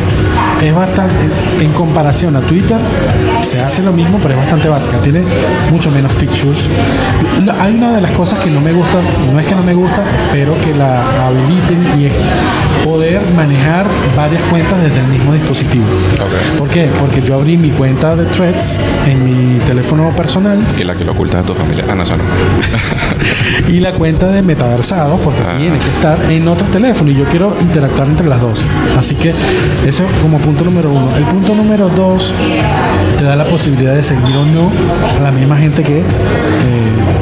es 0.62 0.74
bastante, 0.74 1.14
en 1.60 1.72
comparación 1.72 2.36
a 2.36 2.40
Twitter, 2.40 2.78
se 3.42 3.60
hace 3.60 3.82
lo 3.82 3.92
mismo, 3.92 4.18
pero 4.22 4.34
es 4.34 4.40
bastante 4.40 4.68
básica. 4.68 4.98
Tiene 4.98 5.22
mucho 5.70 5.90
menos 5.90 6.12
features. 6.12 6.64
Hay 7.60 7.74
una 7.74 7.92
de 7.92 8.00
las 8.00 8.10
cosas 8.12 8.40
que 8.40 8.50
no 8.50 8.60
me 8.60 8.72
gusta, 8.72 8.98
no 9.32 9.38
es 9.38 9.46
que 9.46 9.54
no 9.54 9.62
me 9.62 9.74
gusta, 9.74 10.02
pero 10.32 10.56
que 10.58 10.74
la 10.74 11.02
habiliten 11.26 12.00
y 12.00 12.06
es 12.06 12.12
poder 12.84 13.22
manejar 13.36 13.86
varias 14.16 14.42
cuentas 14.42 14.80
desde 14.82 15.00
el 15.00 15.06
mismo 15.06 15.32
dispositivo. 15.34 15.84
¿Por 16.58 16.68
qué? 16.68 16.88
Porque 16.98 17.22
yo 17.22 17.34
abrí 17.34 17.56
mi 17.56 17.70
cuenta 17.70 18.16
de 18.16 18.24
Threads 18.24 18.78
en 19.06 19.24
mi 19.24 19.58
teléfono 19.60 20.10
personal 20.10 20.58
Y 20.78 20.84
la 20.84 20.94
que 20.94 21.04
lo 21.04 21.12
ocultas 21.12 21.42
a 21.42 21.46
tu 21.46 21.54
familia. 21.54 21.84
Ah, 21.88 21.94
no, 21.94 22.04
y 23.68 23.80
la 23.80 23.92
cuenta 23.92 24.28
de 24.28 24.42
metaversados 24.42 25.20
porque 25.20 25.40
Ah. 25.42 25.56
tiene 25.58 25.78
que 25.78 25.88
estar 25.88 26.18
en 26.30 26.46
otros 26.48 26.68
teléfonos 26.70 27.14
y 27.14 27.16
yo 27.18 27.24
quiero 27.24 27.56
interactuar 27.60 28.08
entre 28.08 28.26
las 28.28 28.40
dos. 28.40 28.64
Así 28.98 29.14
que 29.14 29.32
eso 29.86 30.04
como 30.22 30.38
punto 30.38 30.64
número 30.64 30.90
uno. 30.90 31.08
El 31.16 31.24
punto 31.24 31.54
número 31.54 31.88
dos 31.88 32.34
te 33.18 33.24
da 33.24 33.36
la 33.36 33.44
posibilidad 33.44 33.94
de 33.94 34.02
seguir 34.02 34.36
o 34.36 34.44
no 34.44 34.70
a 35.18 35.22
la 35.22 35.30
misma 35.30 35.56
gente 35.56 35.82
que 35.82 35.98
eh, 35.98 36.02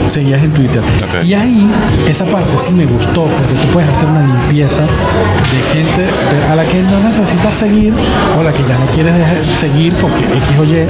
seguías 0.07 0.43
en 0.43 0.51
Twitter. 0.53 0.81
Y 1.25 1.35
ahí 1.35 1.67
esa 2.09 2.25
parte 2.27 2.57
sí 2.57 2.73
me 2.73 2.87
gustó 2.87 3.23
porque 3.25 3.55
tú 3.63 3.69
puedes 3.73 3.91
hacer 3.91 4.09
una 4.09 4.21
limpieza 4.27 4.83
de 4.83 5.79
gente 5.79 6.03
de- 6.03 6.53
a 6.53 6.57
la 6.57 6.65
que 6.65 6.83
no 6.83 7.01
necesitas 7.01 7.55
seguir 7.55 7.93
o 8.39 8.43
la 8.43 8.53
que 8.53 8.63
ya 8.65 8.79
no 8.79 8.87
quieres 8.95 9.15
dejar- 9.17 9.45
seguir 9.59 9.93
porque 9.95 10.21
X 10.25 10.43
o 10.61 10.65
Y 10.65 10.87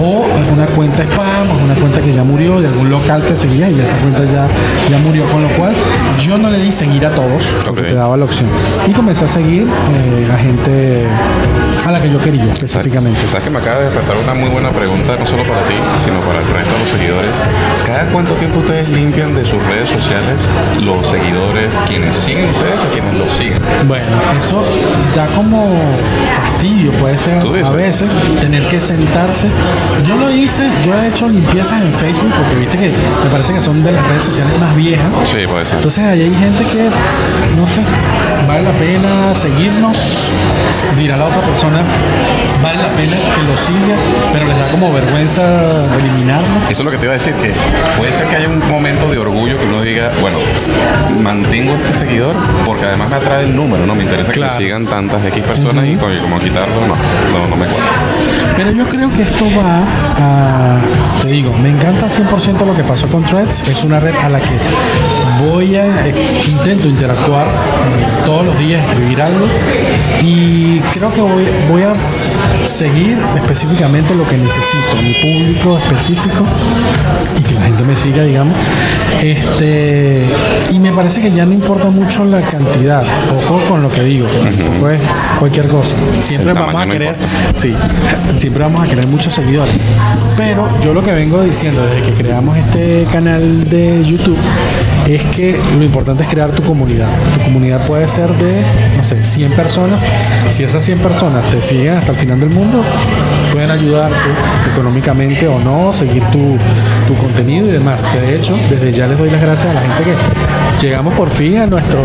o 0.00 0.24
alguna 0.36 0.66
cuenta 0.66 1.02
spam 1.02 1.50
o 1.50 1.64
una 1.64 1.74
cuenta 1.74 2.00
que 2.00 2.12
ya 2.12 2.24
murió 2.24 2.60
de 2.60 2.68
algún 2.68 2.90
local 2.90 3.22
que 3.26 3.36
seguía 3.36 3.68
y 3.70 3.80
esa 3.80 3.96
cuenta 3.96 4.20
ya, 4.24 4.46
ya 4.90 4.98
murió. 4.98 5.24
Con 5.26 5.42
lo 5.42 5.48
cual 5.50 5.72
yo 6.18 6.36
no 6.38 6.50
le 6.50 6.58
di 6.58 6.72
seguir 6.72 7.06
a 7.06 7.10
todos 7.10 7.42
porque 7.64 7.82
te 7.82 7.94
daba 7.94 8.16
la 8.16 8.24
opción. 8.24 8.48
Y 8.86 8.92
comencé 8.92 9.24
a 9.24 9.28
seguir 9.28 9.62
eh, 9.62 10.28
a 10.32 10.38
gente 10.38 11.06
a 11.92 11.98
la 11.98 12.02
que 12.02 12.10
yo 12.10 12.18
quería 12.18 12.44
específicamente 12.52 13.20
Sabes 13.26 13.44
que 13.44 13.50
me 13.50 13.58
acaba 13.58 13.78
de 13.78 13.84
despertar 13.86 14.16
una 14.16 14.34
muy 14.34 14.48
buena 14.48 14.70
pregunta, 14.70 15.16
no 15.18 15.26
solo 15.26 15.42
para 15.44 15.62
ti, 15.64 15.74
sino 15.96 16.20
para 16.20 16.40
el 16.40 16.46
resto 16.46 16.72
de 16.72 16.78
los 16.80 16.88
seguidores. 16.88 17.30
¿Cada 17.86 18.04
cuánto 18.06 18.32
tiempo 18.34 18.60
ustedes 18.60 18.88
limpian 18.88 19.34
de 19.34 19.44
sus 19.44 19.62
redes 19.64 19.90
sociales 19.90 20.48
los 20.80 21.06
seguidores, 21.06 21.74
quienes 21.86 22.16
siguen 22.16 22.50
ustedes 22.50 22.80
o 22.84 22.88
quienes 22.92 23.14
los 23.14 23.32
siguen? 23.32 23.60
Bueno, 23.86 24.06
eso 24.38 24.64
da 25.14 25.26
como 25.28 25.68
fastidio, 26.36 26.92
puede 26.92 27.18
ser 27.18 27.42
a 27.64 27.70
veces 27.70 28.08
tener 28.40 28.66
que 28.66 28.80
sentarse. 28.80 29.48
Yo 30.04 30.16
lo 30.16 30.30
hice, 30.30 30.62
yo 30.84 30.94
he 30.94 31.08
hecho 31.08 31.28
limpiezas 31.28 31.82
en 31.82 31.92
Facebook 31.92 32.32
porque 32.36 32.54
viste 32.56 32.78
que 32.78 32.92
me 33.24 33.30
parece 33.30 33.52
que 33.54 33.60
son 33.60 33.82
de 33.82 33.92
las 33.92 34.06
redes 34.06 34.22
sociales 34.22 34.58
más 34.58 34.74
viejas. 34.74 35.08
Sí, 35.24 35.46
puede 35.46 35.66
ser. 35.66 35.76
Entonces 35.76 36.04
ahí 36.04 36.22
hay 36.22 36.34
gente 36.34 36.64
que, 36.64 36.90
no 37.56 37.68
sé, 37.68 37.80
vale 38.46 38.62
la 38.62 38.72
pena 38.72 39.34
seguirnos, 39.34 40.32
dirá 40.96 41.16
la 41.16 41.26
otra 41.26 41.40
persona, 41.42 41.81
vale 42.62 42.78
la 42.82 42.88
pena 42.92 43.16
que 43.34 43.42
lo 43.42 43.56
siga, 43.56 43.96
pero 44.32 44.46
les 44.46 44.58
da 44.58 44.68
como 44.70 44.92
vergüenza 44.92 45.42
eliminarlo. 45.98 46.46
Eso 46.70 46.82
es 46.82 46.84
lo 46.84 46.90
que 46.90 46.96
te 46.98 47.04
iba 47.04 47.12
a 47.14 47.18
decir, 47.18 47.34
que 47.34 47.52
puede 47.98 48.12
ser 48.12 48.26
que 48.26 48.36
haya 48.36 48.48
un 48.48 48.66
momento 48.68 49.10
de 49.10 49.18
orgullo 49.18 49.58
que 49.58 49.66
uno 49.66 49.82
diga, 49.82 50.10
bueno, 50.20 50.38
mantengo 51.22 51.74
este 51.74 51.92
seguidor 51.92 52.36
porque 52.64 52.86
además 52.86 53.10
me 53.10 53.16
atrae 53.16 53.44
el 53.44 53.54
número, 53.56 53.86
¿no? 53.86 53.94
Me 53.94 54.02
interesa 54.04 54.32
Claro. 54.32 54.52
que 54.52 54.58
me 54.58 54.64
sigan 54.64 54.86
tantas 54.86 55.24
X 55.26 55.42
personas 55.44 55.84
y 55.86 55.96
como 55.96 56.38
quitarlo, 56.38 56.74
no, 56.86 56.94
no, 57.38 57.48
no 57.48 57.56
me 57.56 57.66
cuadra. 57.66 57.90
Pero 58.56 58.70
yo 58.70 58.88
creo 58.88 59.10
que 59.12 59.22
esto 59.22 59.44
va 59.46 59.80
a, 60.18 60.78
te 61.22 61.28
digo, 61.28 61.52
me 61.62 61.68
encanta 61.70 62.06
100% 62.06 62.64
lo 62.66 62.74
que 62.76 62.82
pasó 62.84 63.06
con 63.08 63.22
Threads. 63.24 63.64
Es 63.68 63.82
una 63.84 63.98
red 64.00 64.14
a 64.22 64.28
la 64.28 64.38
que 64.40 64.46
voy 65.42 65.76
a, 65.76 66.08
intento 66.48 66.88
interactuar 66.88 67.46
eh, 67.46 68.24
todos 68.24 68.46
los 68.46 68.58
días, 68.58 68.86
escribir 68.88 69.20
algo. 69.20 69.46
Y 70.22 70.80
creo 70.94 71.12
que 71.12 71.20
voy, 71.20 71.46
voy 71.68 71.82
a 71.82 71.92
seguir 72.66 73.18
específicamente 73.36 74.14
lo 74.14 74.24
que 74.24 74.36
necesito, 74.36 74.96
mi 75.02 75.14
público 75.14 75.78
específico 75.78 76.44
y 77.38 77.42
que 77.42 77.54
la 77.54 77.62
gente 77.62 77.82
me 77.84 77.96
siga, 77.96 78.22
digamos. 78.22 78.56
Este, 79.22 80.26
y 80.70 80.78
me 80.78 80.92
parece 80.92 81.20
que 81.20 81.30
ya 81.32 81.46
no 81.46 81.52
importa 81.52 81.88
mucho 81.90 82.24
la 82.24 82.40
cantidad. 82.42 83.02
Ojo 83.36 83.60
con 83.68 83.82
lo 83.82 83.88
que 83.88 84.02
digo, 84.02 84.26
que 84.28 84.50
tampoco 84.50 84.90
es 84.90 85.00
cualquier 85.38 85.68
cosa. 85.68 85.94
Siempre 86.18 86.52
vamos 86.52 86.74
a 86.74 86.84
no 86.84 86.92
querer, 86.92 87.16
sí, 87.54 87.74
siempre 88.36 88.62
vamos 88.64 88.84
a 88.84 88.88
querer 88.88 89.06
muchos 89.06 89.32
seguidores. 89.32 89.74
Pero 90.36 90.68
yo 90.82 90.94
lo 90.94 91.02
que 91.02 91.12
vengo 91.12 91.42
diciendo 91.42 91.84
desde 91.86 92.02
que 92.02 92.22
creamos 92.22 92.56
este 92.56 93.06
canal 93.12 93.64
de 93.68 94.02
YouTube 94.04 94.38
es 95.06 95.22
que 95.24 95.60
lo 95.76 95.84
importante 95.84 96.22
es 96.22 96.28
crear 96.28 96.50
tu 96.50 96.62
comunidad. 96.62 97.08
Tu 97.34 97.44
comunidad 97.44 97.86
puede 97.86 98.08
ser 98.08 98.30
de, 98.34 98.62
no 98.96 99.04
sé, 99.04 99.24
100 99.24 99.52
personas. 99.52 100.00
Si 100.50 100.64
esas 100.64 100.84
100 100.84 100.98
personas 101.00 101.44
te 101.50 101.60
siguen 101.62 101.96
hasta 101.96 102.12
el 102.12 102.18
final 102.18 102.40
del 102.40 102.50
mundo, 102.52 102.82
pueden 103.52 103.70
ayudarte 103.70 104.16
económicamente 104.72 105.48
o 105.48 105.58
no, 105.60 105.92
seguir 105.92 106.22
tu, 106.30 106.56
tu 107.12 107.22
contenido 107.22 107.66
y 107.66 107.72
demás. 107.72 108.06
Que 108.06 108.20
de 108.20 108.36
hecho, 108.36 108.56
desde 108.70 108.92
ya 108.92 109.06
les 109.06 109.18
doy 109.18 109.30
las 109.30 109.40
gracias 109.40 109.70
a 109.70 109.74
la 109.74 109.80
gente 109.80 110.04
que 110.04 110.86
llegamos 110.86 111.14
por 111.14 111.30
fin 111.30 111.58
a 111.58 111.66
nuestro 111.66 112.00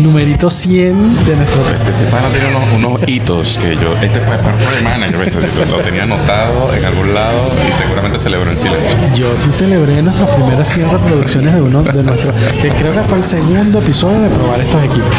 numerito 0.00 0.48
100 0.48 1.26
de 1.26 1.36
nuestro 1.36 1.62
Este 1.70 2.10
pana 2.10 2.28
tiene 2.28 2.56
unos, 2.56 2.72
unos 2.72 3.08
hitos 3.08 3.58
que 3.58 3.76
yo, 3.76 3.94
este 4.00 4.20
fue 4.20 4.36
parte 4.38 4.64
de 4.74 4.82
manager, 4.82 5.18
¿viste? 5.40 5.66
lo 5.66 5.80
tenía 5.80 6.04
anotado 6.04 6.72
en 6.74 6.84
algún 6.84 7.14
lado 7.14 7.52
y 7.68 7.72
seguramente 7.72 8.18
celebró 8.18 8.50
en 8.50 8.58
silencio. 8.58 8.96
Yo 9.14 9.36
sí 9.36 9.52
celebré 9.52 10.02
nuestras 10.02 10.30
primeras 10.30 10.68
100 10.68 10.90
reproducciones 10.90 11.54
de 11.54 11.60
uno 11.60 11.82
de 11.82 12.02
nuestros, 12.02 12.34
que 12.62 12.70
creo 12.70 12.92
que 12.92 13.00
fue 13.00 13.18
el 13.18 13.24
segundo 13.24 13.78
episodio 13.78 14.20
de 14.22 14.28
probar 14.30 14.60
estos 14.60 14.84
equipos. 14.84 15.10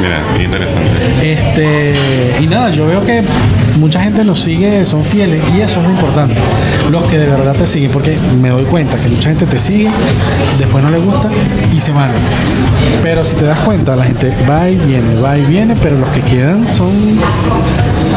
Mira, 0.00 0.20
interesante. 0.42 0.90
Este, 1.22 1.94
y 2.40 2.46
nada, 2.46 2.70
yo 2.70 2.86
veo 2.86 3.04
que 3.04 3.22
mucha 3.78 4.00
gente 4.00 4.24
nos 4.24 4.40
sigue, 4.40 4.84
son 4.84 5.04
fieles 5.04 5.42
y 5.56 5.60
eso 5.60 5.80
es 5.80 5.86
lo 5.86 5.90
importante. 5.90 6.34
Los 6.90 7.04
que 7.04 7.18
de 7.18 7.28
verdad 7.28 7.54
te 7.54 7.66
siguen, 7.66 7.90
porque 7.90 8.16
me 8.40 8.50
doy 8.50 8.64
cuenta 8.72 8.96
que 8.96 9.10
mucha 9.10 9.28
gente 9.28 9.44
te 9.44 9.58
sigue, 9.58 9.90
después 10.58 10.82
no 10.82 10.88
le 10.88 10.96
gusta 10.96 11.28
y 11.74 11.78
se 11.78 11.92
van. 11.92 12.10
Pero 13.02 13.22
si 13.22 13.36
te 13.36 13.44
das 13.44 13.60
cuenta, 13.60 13.94
la 13.94 14.04
gente 14.04 14.32
va 14.48 14.66
y 14.66 14.76
viene, 14.76 15.20
va 15.20 15.36
y 15.36 15.44
viene, 15.44 15.76
pero 15.82 15.98
los 15.98 16.08
que 16.08 16.22
quedan 16.22 16.66
son 16.66 16.90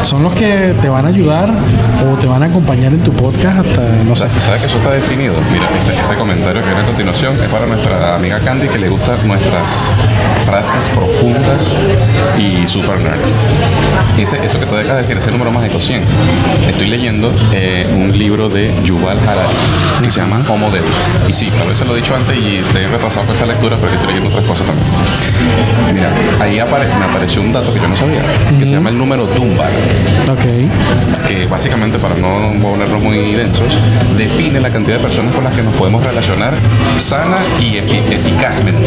son 0.02 0.22
los 0.22 0.32
que 0.32 0.74
te 0.80 0.88
van 0.88 1.04
a 1.04 1.08
ayudar 1.08 1.50
o 1.50 2.16
te 2.16 2.26
van 2.26 2.42
a 2.42 2.46
acompañar 2.46 2.94
en 2.94 3.00
tu 3.00 3.12
podcast 3.12 3.66
hasta, 3.66 3.82
no 4.06 4.16
sé. 4.16 4.28
¿Sabes 4.38 4.60
que 4.60 4.66
eso 4.66 4.78
está 4.78 4.92
definido? 4.92 5.34
Mira, 5.52 5.68
este, 5.78 6.00
este 6.00 6.14
comentario 6.16 6.62
que 6.62 6.68
viene 6.68 6.82
a 6.82 6.86
continuación 6.86 7.34
es 7.34 7.48
para 7.50 7.66
nuestra 7.66 8.14
amiga 8.14 8.40
Candy 8.40 8.66
que 8.66 8.78
le 8.78 8.88
gustan 8.88 9.16
nuestras 9.28 9.68
frases 10.46 10.88
profundas 10.88 11.66
y 12.38 12.66
super 12.66 12.98
nerds. 13.00 13.32
Dice, 14.16 14.38
eso 14.44 14.58
que 14.58 14.66
tú 14.66 14.74
dejas 14.74 14.94
de 14.96 15.02
decir 15.02 15.16
es 15.16 15.26
el 15.26 15.32
número 15.32 15.50
mágico 15.50 15.78
100. 15.78 16.02
Estoy 16.68 16.88
leyendo 16.88 17.32
eh, 17.52 17.86
un 17.94 18.16
libro 18.16 18.48
de 18.48 18.72
Yuval 18.84 19.18
Harari 19.20 19.54
que 20.02 20.10
se 20.10 20.20
llama 20.20 20.40
Homo 20.48 20.70
Deus. 20.70 20.84
Y 21.28 21.32
sí, 21.32 21.50
tal 21.58 21.68
vez 21.68 21.78
se 21.78 21.84
lo 21.84 21.94
he 21.94 22.00
dicho 22.00 22.14
antes 22.14 22.36
y 22.36 22.62
te 22.72 22.82
he 22.82 22.88
retrasado 22.88 23.26
con 23.26 23.34
esa 23.34 23.46
lectura, 23.46 23.76
pero 23.80 23.92
estoy 23.92 24.06
leyendo 24.08 24.28
otras 24.30 24.44
cosas 24.44 24.66
también. 24.66 24.86
Mira, 25.94 26.10
ahí 26.40 26.58
apare- 26.58 26.88
me 26.98 27.04
apareció 27.04 27.40
un 27.42 27.52
dato 27.52 27.72
que 27.72 27.80
yo 27.80 27.88
no 27.88 27.96
sabía, 27.96 28.20
que 28.58 28.66
se 28.66 28.72
llama 28.72 28.90
el 28.90 28.98
número 28.98 29.26
Dunbar, 29.26 29.70
Ok. 30.30 31.26
que 31.28 31.46
básicamente, 31.46 31.98
para 31.98 32.14
no 32.14 32.52
ponernos 32.62 33.00
muy 33.02 33.18
densos, 33.32 33.66
define 34.16 34.60
la 34.60 34.70
cantidad 34.70 34.96
de 34.96 35.02
personas 35.02 35.32
con 35.34 35.44
las 35.44 35.54
que 35.54 35.62
nos 35.62 35.74
podemos 35.74 36.02
relacionar 36.04 36.54
sana 36.98 37.38
y 37.60 37.74
efi- 37.74 38.02
eficazmente. 38.10 38.86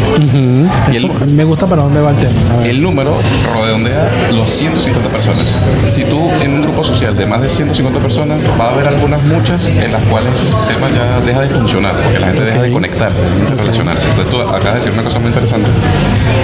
Y 0.92 0.96
Eso, 0.96 1.08
el- 1.22 1.28
me 1.28 1.44
gusta 1.44 1.68
para 1.68 1.84
dónde 1.84 2.02
va 2.02 2.12
el 2.12 2.18
tema. 2.18 2.66
El 2.66 2.82
número 2.82 3.18
redondea 3.44 4.10
los 4.32 4.50
150 4.50 5.10
personas. 5.10 5.46
Si 5.86 6.04
tú 6.06 6.30
en 6.42 6.54
un 6.56 6.62
grupo 6.62 6.84
social 6.84 7.16
de 7.16 7.26
más 7.26 7.42
de 7.42 7.50
150 7.50 8.00
personas, 8.00 8.42
va 8.60 8.66
a 8.66 8.70
haber 8.74 8.88
algunas 8.88 9.22
muchas 9.24 9.68
en 9.68 9.92
las 9.92 10.04
cuales 10.04 10.34
ese 10.34 10.48
sistema 10.48 10.88
ya 10.96 11.20
deja 11.26 11.42
de 11.42 11.50
funcionar, 11.50 11.96
porque 12.02 12.20
la 12.20 12.28
gente 12.28 12.46
deja 12.46 12.62
de 12.62 12.72
conectarse, 12.72 13.24
de 13.24 13.30
Ok. 13.54 13.60
relacionarse. 13.60 14.08
Entonces 14.10 14.32
tú 14.32 14.42
acabas 14.42 14.64
de 14.66 14.74
decir 14.76 14.92
una 14.92 15.04
cosa 15.04 15.20
muy 15.20 15.28
interesante, 15.30 15.70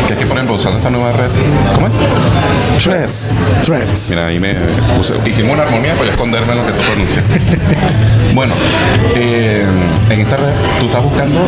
que 0.08 0.14
es 0.14 0.20
que 0.20 0.26
por 0.26 0.38
ejemplo 0.38 0.56
usando 0.56 0.78
esta 0.78 0.90
nueva 0.90 1.12
red, 1.12 1.30
¿cómo 1.74 1.88
es? 1.88 2.84
Threads. 2.84 3.34
Threads. 3.64 4.10
Mira, 4.12 4.28
ahí 4.28 4.40
me 4.40 4.56
puse- 4.98 5.16
hicimos 5.26 5.54
una 5.54 5.64
armonía 5.64 5.94
para 5.96 6.10
esconderme 6.12 6.54
en 6.54 6.58
lo 6.60 6.66
que 6.66 6.72
tú 6.74 6.82
pronuncias. 6.88 7.26
bueno, 8.34 8.54
eh, 9.16 9.66
en 10.10 10.20
esta 10.22 10.36
red 10.38 10.54
tú 10.80 10.86
estás 10.88 11.04
buscando 11.04 11.40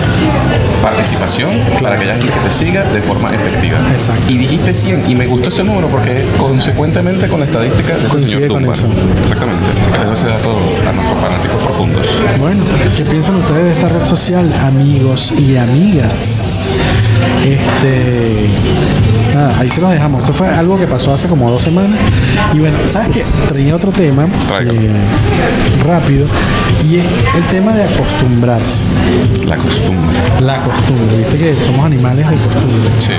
participación 0.82 1.50
para 1.82 1.96
aquella 1.96 2.16
gente 2.16 2.32
que 2.34 2.40
te 2.40 2.52
siga 2.52 2.84
de 2.84 3.02
forma 3.02 3.34
efectiva. 3.34 3.78
Exacto. 3.92 4.24
Y 4.32 4.38
dijiste 4.38 4.74
100 4.74 5.10
y 5.10 5.16
me 5.16 5.26
gustó 5.28 5.37
ese 5.46 5.64
número 5.64 5.88
porque 5.88 6.26
consecuentemente 6.38 7.28
con 7.28 7.40
la 7.40 7.46
estadística 7.46 7.96
de 7.98 8.08
Coincide 8.08 8.48
con 8.48 8.66
eso. 8.66 8.88
Exactamente. 9.22 9.66
Así 9.80 9.92
que 9.92 10.14
ese 10.14 10.28
dato 10.28 10.58
a 10.88 10.92
nuestros 10.92 11.22
fanáticos 11.22 11.64
profundos. 11.64 12.08
Bueno, 12.40 12.64
¿qué 12.96 13.06
piensan 13.06 13.36
ustedes 13.38 13.64
de 13.64 13.72
esta 13.74 13.90
red 13.90 14.06
social, 14.06 14.52
amigos 14.54 15.34
y 15.38 15.58
amigas? 15.58 16.74
Este. 17.44 18.50
Nada, 19.34 19.60
ahí 19.60 19.70
se 19.70 19.82
los 19.82 19.92
dejamos. 19.92 20.22
Esto 20.22 20.34
fue 20.34 20.48
algo 20.48 20.80
que 20.80 20.88
pasó 20.88 21.14
hace 21.14 21.28
como 21.28 21.50
dos 21.52 21.62
semanas. 21.62 22.00
Y 22.54 22.60
bueno, 22.60 22.78
¿sabes 22.86 23.10
qué? 23.14 23.26
Traía 23.48 23.76
otro 23.76 23.92
tema 23.92 24.26
eh, 24.26 24.90
rápido. 25.86 26.28
Y 26.84 26.98
es 26.98 27.06
el 27.36 27.44
tema 27.46 27.74
de 27.74 27.84
acostumbrarse. 27.84 28.84
La 29.46 29.58
costumbre. 29.58 30.18
La 30.42 30.58
costumbre. 30.58 31.18
Viste 31.18 31.38
que 31.38 31.62
somos 31.62 31.86
animales 31.86 32.30
de 32.30 32.36
costumbre. 32.36 32.90
Sí. 33.00 33.14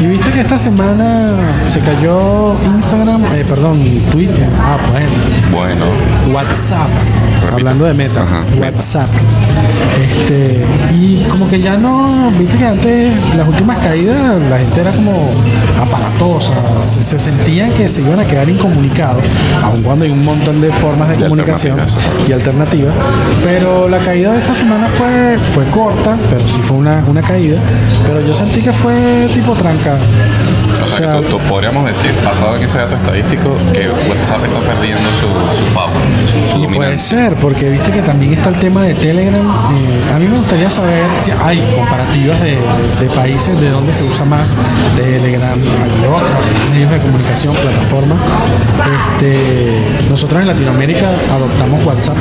Y 0.00 0.06
viste 0.06 0.30
que 0.30 0.40
esta 0.40 0.58
semana 0.58 1.32
se 1.66 1.80
cayó 1.80 2.54
Instagram, 2.64 3.24
eh, 3.34 3.44
perdón, 3.48 3.80
Twitter. 4.10 4.48
Ah, 4.58 4.76
bueno. 4.90 5.12
Bueno. 5.52 5.84
WhatsApp. 6.32 6.88
Repite. 7.40 7.54
Hablando 7.54 7.84
de 7.84 7.94
meta. 7.94 8.22
Ajá. 8.22 8.44
WhatsApp. 8.60 9.08
Este, 10.02 10.64
y 10.92 11.24
como 11.30 11.48
que 11.48 11.60
ya 11.60 11.76
no, 11.76 12.30
viste 12.38 12.56
que 12.56 12.66
antes 12.66 13.34
las 13.36 13.46
últimas 13.46 13.78
caídas 13.78 14.40
la 14.50 14.58
gente 14.58 14.80
era 14.80 14.90
como 14.90 15.30
aparatosa, 15.80 16.52
se, 16.82 17.02
se 17.02 17.18
sentían 17.18 17.72
que 17.72 17.88
se 17.88 18.02
iban 18.02 18.18
a 18.18 18.24
quedar 18.24 18.48
incomunicados, 18.48 19.22
aun 19.62 19.82
cuando 19.82 20.04
hay 20.04 20.10
un 20.10 20.24
montón 20.24 20.60
de 20.60 20.72
formas 20.72 21.08
de, 21.08 21.14
De 21.14 21.20
comunicación 21.24 21.78
alternativas, 21.78 22.28
y 22.28 22.32
alternativas. 22.32 22.94
Pero 23.44 23.88
la 23.88 23.98
caída 23.98 24.32
de 24.32 24.40
esta 24.40 24.54
semana 24.54 24.88
fue, 24.88 25.38
fue 25.52 25.64
corta, 25.66 26.16
pero 26.28 26.46
sí 26.48 26.58
fue 26.62 26.76
una, 26.76 27.04
una 27.06 27.22
caída. 27.22 27.58
Pero 28.06 28.20
yo 28.20 28.34
sentí 28.34 28.60
que 28.60 28.72
fue 28.72 29.28
tipo 29.32 29.54
O 29.92 30.86
sea, 30.86 31.14
tú- 31.16 31.22
tú 31.22 31.38
podríamos 31.48 31.84
decir, 31.86 32.12
basado 32.24 32.56
en 32.56 32.62
ese 32.64 32.78
dato 32.78 32.94
estadístico, 32.96 33.56
que 33.72 33.88
WhatsApp 34.08 34.44
está 34.44 34.60
perdiendo 34.60 35.00
su, 35.20 35.26
su 35.66 35.72
power, 35.72 35.92
su, 36.52 36.58
su 36.58 36.64
Y 36.64 36.66
puede 36.74 36.98
ser, 36.98 37.34
porque 37.36 37.68
viste 37.70 37.90
que 37.90 38.02
también 38.02 38.34
está 38.34 38.50
el 38.50 38.56
tema 38.58 38.82
de 38.82 38.94
Telegram. 38.94 39.46
Eh, 39.46 40.14
a 40.14 40.18
mí 40.18 40.26
me 40.28 40.38
gustaría 40.38 40.68
saber 40.70 41.04
si 41.18 41.30
hay 41.30 41.60
comparativas 41.74 42.40
de, 42.40 42.58
países 43.14 43.58
de 43.60 43.70
donde 43.70 43.92
se 43.92 44.02
usa 44.02 44.24
más 44.24 44.54
Telegram, 44.96 45.58
hay 45.58 46.06
otros 46.06 46.70
medios 46.72 46.90
de 46.90 46.98
comunicación, 46.98 47.54
plataformas. 47.54 48.18
Este, 48.78 49.78
nosotros 50.10 50.40
en 50.42 50.48
Latinoamérica 50.48 51.08
adoptamos 51.32 51.84
WhatsApp, 51.84 52.16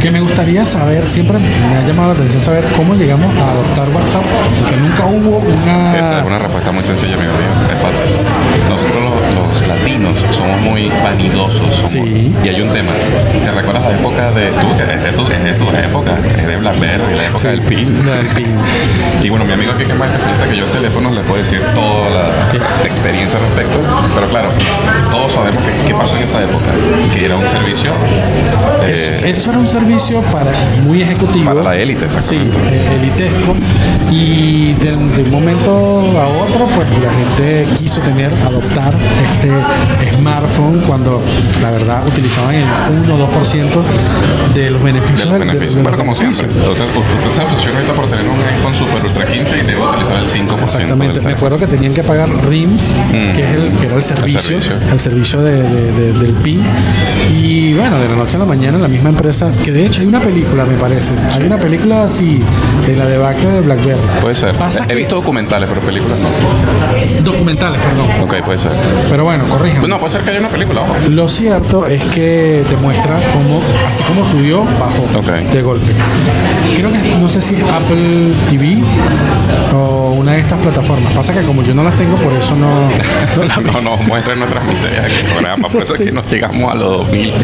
que 0.00 0.10
me 0.10 0.20
gustaría 0.20 0.64
saber, 0.64 1.08
siempre 1.08 1.38
me 1.38 1.76
ha 1.76 1.86
llamado 1.86 2.08
la 2.10 2.14
atención 2.18 2.42
saber 2.42 2.64
cómo 2.76 2.94
llegamos 2.94 3.34
a 3.36 3.50
adoptar 3.50 3.88
WhatsApp, 3.88 4.24
porque 4.60 4.76
nunca 4.76 5.06
hubo 5.06 5.38
una... 5.38 5.98
Esa 5.98 6.20
es 6.20 6.26
una 6.26 6.38
respuesta 6.38 6.72
muy 6.72 6.82
sencilla, 6.84 7.01
amigo. 7.10 7.32
Es 7.72 7.82
fácil. 7.82 8.14
Nosotros 8.68 9.02
los, 9.02 9.14
los 9.34 9.68
latinos 9.68 10.14
somos 10.30 10.60
muy 10.62 10.88
vanidosos. 11.02 11.66
somos- 11.74 11.90
Sí. 11.90 12.32
Y 12.44 12.48
hay 12.48 12.60
un 12.60 12.68
tema. 12.70 12.92
¿Te 13.44 13.50
recuerdas 13.50 13.82
la 13.82 13.92
época 13.98 14.30
de 14.32 14.46
tú? 14.48 14.66
Es 14.92 15.02
de 15.04 15.12
tu, 15.12 15.22
es 15.26 15.44
de 15.44 15.52
tu 15.54 15.64
época. 15.70 16.12
Es 16.36 16.46
de 16.46 16.56
Blackberry, 16.56 17.14
la 17.16 17.24
época 17.24 17.38
Sí, 17.38 17.48
del 17.48 17.60
PIN. 17.62 18.06
la 18.06 18.16
del 18.16 18.26
PIN. 18.28 18.46
Y 19.22 19.28
bueno, 19.28 19.44
mi 19.44 19.52
amigo 19.52 19.72
aquí 19.72 19.84
que 19.84 19.92
es 19.92 19.98
más 19.98 20.08
especialista 20.10 20.48
que 20.48 20.56
yo 20.56 20.64
en 20.66 20.72
teléfonos 20.72 21.12
le 21.14 21.20
puede 21.22 21.42
decir 21.44 21.62
toda 21.74 22.10
la 22.10 22.46
Sí. 22.48 22.56
experiencia 22.84 23.38
al 23.38 23.44
respecto. 23.46 23.78
Pero 24.14 24.28
claro, 24.28 24.48
todos 25.10 25.32
sabemos 25.32 25.62
que, 25.62 25.86
qué 25.86 25.94
pasó 25.94 26.16
en 26.16 26.24
esa 26.24 26.42
época. 26.42 26.66
Que 27.14 27.24
era 27.26 27.36
un 27.36 27.46
servicio 27.46 27.92
eh, 28.84 28.92
Eso, 28.92 29.26
eso 29.26 29.50
era 29.50 29.58
un 29.60 29.68
servicio 29.68 30.20
para 30.22 30.50
muy 30.82 31.02
ejecutivo. 31.02 31.44
para 31.46 31.62
la 31.62 31.76
élite, 31.76 32.08
Sí, 32.08 32.16
exactamente. 32.36 32.58
eh, 32.76 32.96
elitesco. 33.00 33.54
Y 34.10 34.72
de, 34.74 34.90
de 34.90 35.22
un 35.22 35.30
momento 35.30 35.70
a 36.20 36.26
otro, 36.44 36.66
pues 36.74 36.86
la 37.00 37.12
gente 37.12 37.66
quiso 37.78 38.00
tener, 38.00 38.32
adoptar 38.46 38.94
este 39.32 39.50
smartphone 40.18 40.80
cuando 40.86 41.20
la 41.62 41.70
verdad 41.70 42.06
utilizaban 42.06 42.54
el 42.54 42.64
1 43.04 43.14
o 43.14 43.18
2% 43.18 43.82
de 44.54 44.70
los 44.70 44.82
beneficios. 44.82 45.18
de 45.18 45.24
los 45.24 45.32
de- 45.32 45.38
beneficios. 45.46 45.76
de 45.84 45.90
los 45.90 45.96
como 45.98 46.14
siempre, 46.14 46.46
beneficios. 46.46 46.68
usted, 46.78 46.84
usted 46.84 47.32
se 47.32 47.42
obsesiona 47.42 47.76
ahorita 47.78 47.92
por 47.94 48.06
tener 48.08 48.28
un 48.28 48.38
iPhone 48.56 48.74
Super 48.74 49.04
Ultra 49.04 49.26
15 49.26 49.56
y 49.58 49.62
debe 49.62 49.80
utilizar 49.86 50.16
el 50.18 50.28
5%. 50.28 50.62
Exactamente, 50.62 51.20
me 51.20 51.32
acuerdo 51.32 51.58
que 51.58 51.66
tenían 51.66 51.94
que 51.94 52.02
pagar 52.02 52.28
RIM, 52.46 52.70
que, 53.34 53.42
es 53.42 53.56
el, 53.56 53.72
que 53.78 53.86
era 53.86 53.96
el 53.96 54.02
servicio, 54.02 54.56
el 54.56 54.62
servicio. 54.62 54.98
servicio, 54.98 55.42
de- 55.42 55.62
de- 55.62 55.92
de- 55.92 56.12
del 56.12 56.32
PIN. 56.34 56.62
Y 57.32 57.74
bueno, 57.74 57.98
de 57.98 58.08
la 58.08 58.16
noche 58.16 58.36
a 58.36 58.40
la 58.40 58.46
mañana 58.46 58.78
la 58.78 58.88
misma 58.88 59.08
empresa, 59.10 59.50
que 59.64 59.72
de 59.72 59.86
hecho 59.86 60.00
hay 60.02 60.06
una 60.06 60.20
película, 60.20 60.64
me 60.64 60.74
parece, 60.76 61.14
hay 61.34 61.44
una 61.44 61.56
película 61.58 62.04
así, 62.04 62.42
de 62.86 62.96
la 62.96 63.06
debacle 63.06 63.48
de 63.48 63.60
BlackBerry. 63.60 64.00
Puede 64.20 64.34
ser. 64.34 64.54
Pasa 64.56 64.84
He 64.84 64.88
que- 64.88 64.94
visto 64.94 65.16
documentales, 65.16 65.68
pero 65.68 65.80
películas 65.80 66.18
no. 66.18 66.28
Documentales, 67.22 67.80
perdón. 67.80 68.06
Ok, 68.22 68.44
puede 68.44 68.58
ser. 68.58 68.70
Pero 69.10 69.24
bueno, 69.24 69.44
corrijan. 69.44 69.88
No, 69.88 69.98
puede 69.98 70.12
ser 70.12 70.22
que 70.22 70.30
haya 70.30 70.40
una 70.40 70.48
película, 70.48 70.82
ojo. 70.82 70.94
Lo 71.10 71.28
cierto 71.28 71.86
es 71.86 72.02
que 72.06 72.64
te 72.68 72.76
muestra 72.76 73.16
cómo, 73.32 73.60
así 73.88 74.02
como 74.04 74.24
subió, 74.24 74.64
bajó 74.64 75.02
Ok. 75.18 75.26
de 75.52 75.62
golpe. 75.62 75.92
Creo 76.76 76.90
que 76.90 76.98
no 77.20 77.28
sé 77.28 77.40
si 77.42 77.54
es 77.56 77.62
Apple 77.64 78.32
TV 78.48 78.78
o 79.74 80.10
una 80.18 80.32
de 80.32 80.40
estas 80.40 80.58
plataformas. 80.60 81.12
Pasa 81.12 81.32
que 81.32 81.42
como 81.42 81.62
yo 81.62 81.74
no 81.74 81.82
las 81.84 81.96
tengo, 81.96 82.16
por 82.16 82.32
eso 82.32 82.54
no, 82.56 82.66
no 83.62 83.72
No 83.72 83.80
nos 83.80 84.00
muestren 84.06 84.38
nuestras 84.38 84.64
miserias 84.64 85.06
en 85.06 85.12
el 85.12 85.24
programa, 85.32 85.68
por 85.68 85.82
eso 85.82 85.94
es 85.94 86.00
que 86.00 86.12
nos 86.12 86.26
llegamos 86.30 86.70
a 86.70 86.74
los 86.74 86.98
2000. 86.98 87.32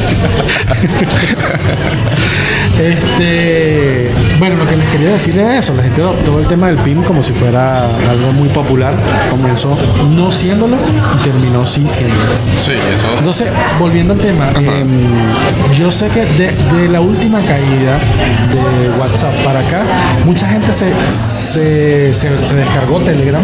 Este, 2.79 4.11
bueno, 4.39 4.57
lo 4.57 4.67
que 4.67 4.77
les 4.77 4.89
quería 4.89 5.09
decir 5.11 5.37
es 5.39 5.59
eso. 5.59 5.75
La 5.75 5.83
gente 5.83 6.01
adoptó 6.01 6.39
el 6.39 6.47
tema 6.47 6.69
del 6.69 6.77
PIN 6.77 7.03
como 7.03 7.23
si 7.23 7.33
fuera 7.33 7.85
algo 8.09 8.33
muy 8.33 8.49
popular. 8.49 8.95
Comenzó 9.31 9.77
no 10.11 10.31
siéndolo 10.31 10.77
y 10.77 11.25
terminó 11.25 11.67
sí 11.67 11.87
siéndolo. 11.89 12.21
Sí, 12.59 12.73
eso. 12.73 13.19
Entonces, 13.19 13.49
volviendo 13.79 14.15
al 14.15 14.21
tema, 14.21 14.49
em, 14.57 14.89
yo 15.73 15.91
sé 15.91 16.09
que 16.09 16.25
de, 16.25 16.53
de 16.79 16.89
la 16.89 17.01
última 17.01 17.41
caída 17.41 17.99
de 18.53 18.91
WhatsApp 18.99 19.35
para 19.45 19.61
acá, 19.61 19.83
mucha 20.25 20.49
gente 20.49 20.73
se, 20.73 20.93
se, 21.11 22.15
se- 22.15 22.45
se 22.45 22.55
descargó 22.55 23.01
Telegram 23.01 23.43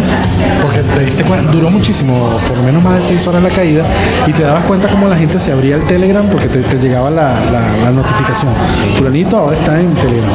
porque 0.62 0.78
te 0.80 1.04
diste 1.06 1.24
cuenta, 1.24 1.50
duró 1.50 1.70
muchísimo, 1.70 2.38
por 2.48 2.56
lo 2.56 2.62
menos 2.62 2.82
más 2.82 2.96
de 2.98 3.02
seis 3.02 3.26
horas 3.26 3.42
la 3.42 3.50
caída, 3.50 3.84
y 4.26 4.32
te 4.32 4.42
dabas 4.42 4.64
cuenta 4.64 4.88
cómo 4.88 5.08
la 5.08 5.16
gente 5.16 5.38
se 5.40 5.52
abría 5.52 5.76
el 5.76 5.84
Telegram 5.84 6.26
porque 6.28 6.46
te, 6.48 6.60
te 6.60 6.76
llegaba 6.78 7.10
la, 7.10 7.34
la- 7.50 7.84
la 7.84 7.90
notificación. 7.90 8.52
Fulanito 8.96 9.23
ahora 9.32 9.56
está 9.56 9.80
en 9.80 9.94
Telegram. 9.94 10.30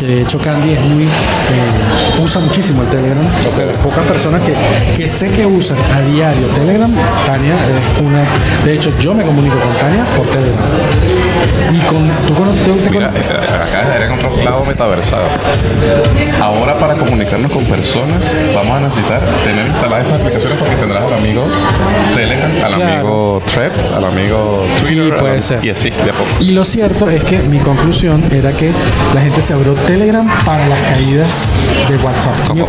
De 0.00 0.22
hecho 0.22 0.38
Candy 0.38 0.72
es 0.72 0.80
muy 0.80 1.04
eh, 1.04 2.22
usa 2.22 2.40
muchísimo 2.40 2.82
el 2.82 2.88
Telegram. 2.88 3.24
De 3.56 3.66
las 3.66 3.78
pocas 3.78 4.04
personas 4.06 4.42
que, 4.42 4.54
que 4.96 5.08
sé 5.08 5.30
que 5.30 5.46
usan 5.46 5.78
a 5.94 6.00
diario 6.00 6.46
Telegram, 6.48 6.92
Tania 7.24 7.54
es 7.54 8.02
una. 8.02 8.24
De 8.64 8.74
hecho, 8.74 8.92
yo 8.98 9.14
me 9.14 9.24
comunico 9.24 9.56
con 9.58 9.78
Tania 9.78 10.04
por 10.16 10.26
Telegram. 10.26 11.25
Y 11.72 11.78
con, 11.80 12.08
tú 12.26 12.34
con, 12.34 12.54
te 12.54 12.90
Mira, 12.90 13.08
con- 13.08 13.16
eh, 13.16 13.20
acá 13.68 13.94
era 13.96 14.06
en 14.06 14.12
otro 14.12 14.30
lado 14.44 14.64
metaversado. 14.64 15.24
Ahora 16.40 16.78
para 16.78 16.94
comunicarnos 16.94 17.50
con 17.50 17.64
personas 17.64 18.24
vamos 18.54 18.76
a 18.76 18.80
necesitar 18.80 19.20
tener 19.44 19.66
instaladas 19.66 20.06
esas 20.08 20.20
aplicaciones 20.20 20.58
porque 20.58 20.74
tendrás 20.76 21.02
al 21.04 21.14
amigo 21.14 21.44
Telegram, 22.14 22.50
al 22.64 22.74
Claro. 22.74 22.92
amigo 22.94 23.42
Threads, 23.52 23.92
al 23.92 24.04
amigo 24.04 24.64
Twitter. 24.80 25.16
puede 25.18 25.34
al- 25.36 25.42
ser. 25.42 25.64
Y 25.64 25.70
así, 25.70 25.90
de 25.90 26.10
a 26.10 26.12
poco. 26.12 26.28
Y 26.40 26.52
lo 26.52 26.64
cierto 26.64 27.10
es 27.10 27.24
que 27.24 27.38
mi 27.40 27.58
conclusión 27.58 28.22
era 28.30 28.52
que 28.52 28.70
la 29.14 29.20
gente 29.20 29.42
se 29.42 29.52
abrió 29.52 29.72
Telegram 29.74 30.26
para 30.44 30.66
las 30.66 30.80
caídas 30.82 31.42
de 31.88 31.96
WhatsApp. 31.96 32.46
Como. 32.46 32.66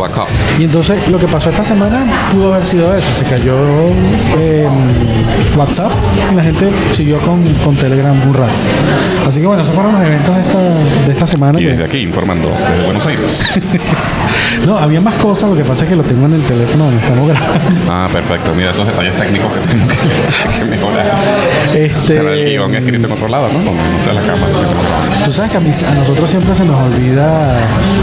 Y 0.58 0.64
entonces 0.64 1.08
lo 1.08 1.18
que 1.18 1.26
pasó 1.26 1.50
esta 1.50 1.64
semana 1.64 2.04
pudo 2.32 2.54
haber 2.54 2.66
sido 2.66 2.94
eso. 2.94 3.12
Se 3.12 3.24
cayó 3.24 3.54
eh, 4.38 4.66
WhatsApp 5.56 5.90
y 6.32 6.34
la 6.34 6.42
gente 6.42 6.68
siguió 6.90 7.18
con, 7.20 7.44
con 7.64 7.76
Telegram 7.76 8.14
un 8.26 8.34
rato. 8.34 8.52
Así 9.26 9.40
que 9.40 9.46
bueno, 9.46 9.62
esos 9.62 9.74
fueron 9.74 9.92
los 9.92 10.02
eventos 10.02 10.34
de 10.34 10.40
esta, 10.40 10.58
de 10.58 11.12
esta 11.12 11.26
semana. 11.26 11.60
Y 11.60 11.64
que- 11.64 11.70
desde 11.70 11.84
aquí 11.84 11.98
informando 11.98 12.48
desde 12.50 12.84
Buenos 12.84 13.04
Aires. 13.06 13.60
no, 14.66 14.78
había 14.78 15.00
más 15.02 15.16
cosas, 15.16 15.50
lo 15.50 15.56
que 15.56 15.64
pasa 15.64 15.84
es 15.84 15.90
que 15.90 15.96
lo 15.96 16.02
tengo 16.02 16.24
en 16.26 16.34
el 16.34 16.42
teléfono 16.42 16.84
donde 16.84 17.00
estamos 17.00 17.28
grabando. 17.28 17.70
ah, 17.90 18.08
perfecto. 18.10 18.54
Mira, 18.54 18.70
esos 18.70 18.86
detalles 18.86 19.14
técnicos 19.18 19.52
que 19.52 19.60
tengo 19.68 19.86
que, 19.88 20.58
que 20.58 20.64
mejorar. 20.64 21.06
Tener 22.06 22.26
el 22.32 22.50
guion 22.50 22.74
Este, 22.74 22.78
escrito 22.86 23.06
en 23.06 23.12
otro 23.12 23.28
lado, 23.28 23.48
¿no? 23.48 23.58
Donde 23.58 23.82
no 23.82 24.00
sea 24.02 24.12
la 24.14 24.22
cámara. 24.22 24.52
Tú 25.24 25.32
sabes 25.32 25.50
que 25.50 25.56
a, 25.58 25.60
mí- 25.60 25.70
a 25.86 25.94
nosotros 25.94 26.30
siempre 26.30 26.54
se 26.54 26.64
nos 26.64 26.80
olvida, 26.80 27.52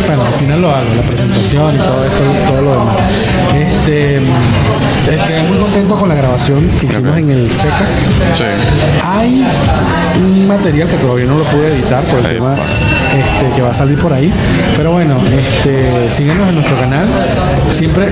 bueno, 0.05 0.25
al 0.25 0.33
final 0.35 0.61
lo 0.61 0.69
hago, 0.69 0.85
la 0.95 1.01
presentación 1.01 1.75
y 1.75 1.77
todo 1.79 2.05
esto, 2.05 2.23
todo 2.47 2.61
lo 2.61 2.71
demás. 2.71 2.95
Este, 3.55 4.19
quedé 5.27 5.43
muy 5.43 5.57
contento 5.57 5.95
con 5.95 6.09
la 6.09 6.15
grabación 6.15 6.69
que 6.79 6.85
hicimos 6.87 7.17
en 7.17 7.29
el 7.29 7.49
FECA. 7.49 7.85
Sí. 8.33 8.43
Hay 9.03 9.45
un 10.17 10.47
material 10.47 10.87
que 10.87 10.97
todavía 10.97 11.25
no 11.25 11.37
lo 11.37 11.43
pude 11.45 11.75
editar 11.75 12.03
por 12.03 12.19
el 12.19 12.25
Ahí 12.25 12.33
tema 12.35 12.55
este, 13.15 13.55
que 13.55 13.61
va 13.61 13.71
a 13.71 13.73
salir 13.73 13.97
por 13.99 14.11
ahí. 14.13 14.31
Pero 14.75 14.91
bueno, 14.91 15.17
este, 15.23 16.09
síguenos 16.09 16.47
en 16.49 16.55
nuestro 16.55 16.79
canal. 16.79 17.07
Siempre 17.71 18.09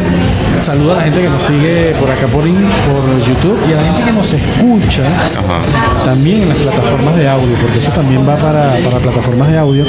saludo 0.62 0.94
a 0.94 0.98
la 0.98 1.04
gente 1.04 1.22
que 1.22 1.30
nos 1.30 1.44
sigue 1.44 1.96
por 2.00 2.10
acá 2.10 2.28
por, 2.28 2.44
por 2.44 3.28
YouTube 3.28 3.58
y 3.70 3.74
a 3.74 3.76
la 3.78 3.84
gente 3.84 4.04
que 4.06 4.12
nos 4.12 4.34
escucha 4.34 5.04
Ajá. 5.08 6.06
también 6.06 6.44
en 6.44 6.50
las 6.50 6.58
plataformas 6.58 7.16
de 7.16 7.28
audio, 7.28 7.56
porque 7.62 7.80
esto 7.80 7.92
también 7.92 8.28
va 8.28 8.36
para, 8.36 8.78
para 8.84 9.00
plataformas 9.00 9.52
de 9.52 9.58
audio. 9.58 9.86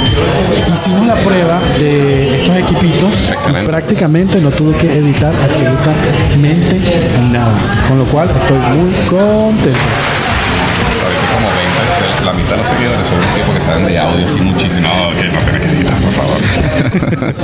Hicimos 0.73 1.05
la 1.07 1.15
prueba 1.15 1.59
de 1.79 2.39
estos 2.39 2.57
equipitos 2.57 3.15
y 3.49 3.65
prácticamente 3.65 4.41
no 4.41 4.49
tuve 4.51 4.75
que 4.75 4.97
editar 4.97 5.33
absolutamente 5.43 6.35
nada. 7.31 7.53
Con 7.87 7.99
lo 7.99 8.05
cual 8.05 8.29
estoy 8.29 8.57
muy 8.57 8.93
contento. 9.09 9.79
Ahorita 12.25 12.25
como 12.25 12.25
20, 12.25 12.25
la 12.25 12.33
mitad 12.33 12.51
de 12.51 12.57
los 12.57 12.67
seguidores 12.67 13.07
son 13.07 13.17
un 13.19 13.35
tipo 13.35 13.53
que 13.53 13.61
saben 13.61 13.85
de 13.85 13.99
audio 13.99 14.25
así 14.25 14.39
muchísimo. 14.41 14.87
No, 14.87 15.09
que 15.15 15.27
no 15.29 15.39
que 15.61 15.67
editar, 15.75 15.97
por 15.97 16.13
favor. 16.13 16.37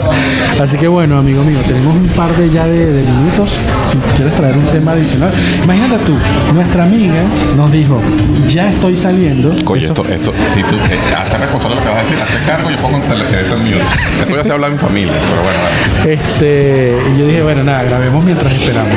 Así 0.61 0.77
que 0.77 0.87
bueno, 0.87 1.17
amigo 1.17 1.43
mío, 1.43 1.57
tenemos 1.67 1.95
un 1.95 2.07
par 2.09 2.29
de 2.35 2.49
ya 2.49 2.65
de, 2.65 2.85
de 2.85 3.03
minutos. 3.03 3.59
Si 3.89 3.97
quieres 4.15 4.35
traer 4.35 4.55
un 4.57 4.65
tema 4.67 4.91
adicional. 4.91 5.31
Imagínate 5.63 5.97
tú, 6.05 6.15
nuestra 6.53 6.83
amiga 6.83 7.15
nos 7.57 7.71
dijo, 7.71 7.99
ya 8.47 8.69
estoy 8.69 8.95
saliendo. 8.95 9.53
Oye, 9.65 9.87
esto, 9.87 10.05
esto, 10.05 10.33
si 10.45 10.61
tú, 10.63 10.75
eh, 10.75 10.99
hazte 11.17 11.37
responsable 11.37 11.75
de 11.77 11.81
lo 11.81 11.87
que 11.87 11.89
vas 11.95 11.99
a 11.99 12.03
decir, 12.09 12.21
hazte 12.21 12.45
cargo, 12.45 12.69
yo 12.69 12.77
pongo 12.77 12.97
en 12.97 13.03
tele- 13.03 13.41
esto 13.41 13.55
en 13.55 13.63
mute. 13.63 13.83
Después 14.19 14.37
ya 14.37 14.43
se 14.43 14.51
habla 14.51 14.67
en 14.67 14.77
familia, 14.79 15.13
pero 15.29 15.41
bueno, 15.41 15.59
vale. 15.63 16.13
Este, 16.13 16.97
y 17.15 17.19
yo 17.19 17.25
dije, 17.27 17.41
bueno, 17.41 17.63
nada, 17.63 17.83
grabemos 17.83 18.23
mientras 18.23 18.53
esperamos. 18.53 18.93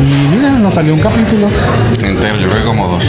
Y 0.00 0.36
mira, 0.36 0.50
nos 0.50 0.74
salió 0.74 0.94
un 0.94 1.00
capítulo. 1.00 1.46
entero, 2.02 2.36
yo 2.40 2.48
creo 2.48 2.60
que 2.62 2.66
como 2.66 2.88
dos. 2.88 3.04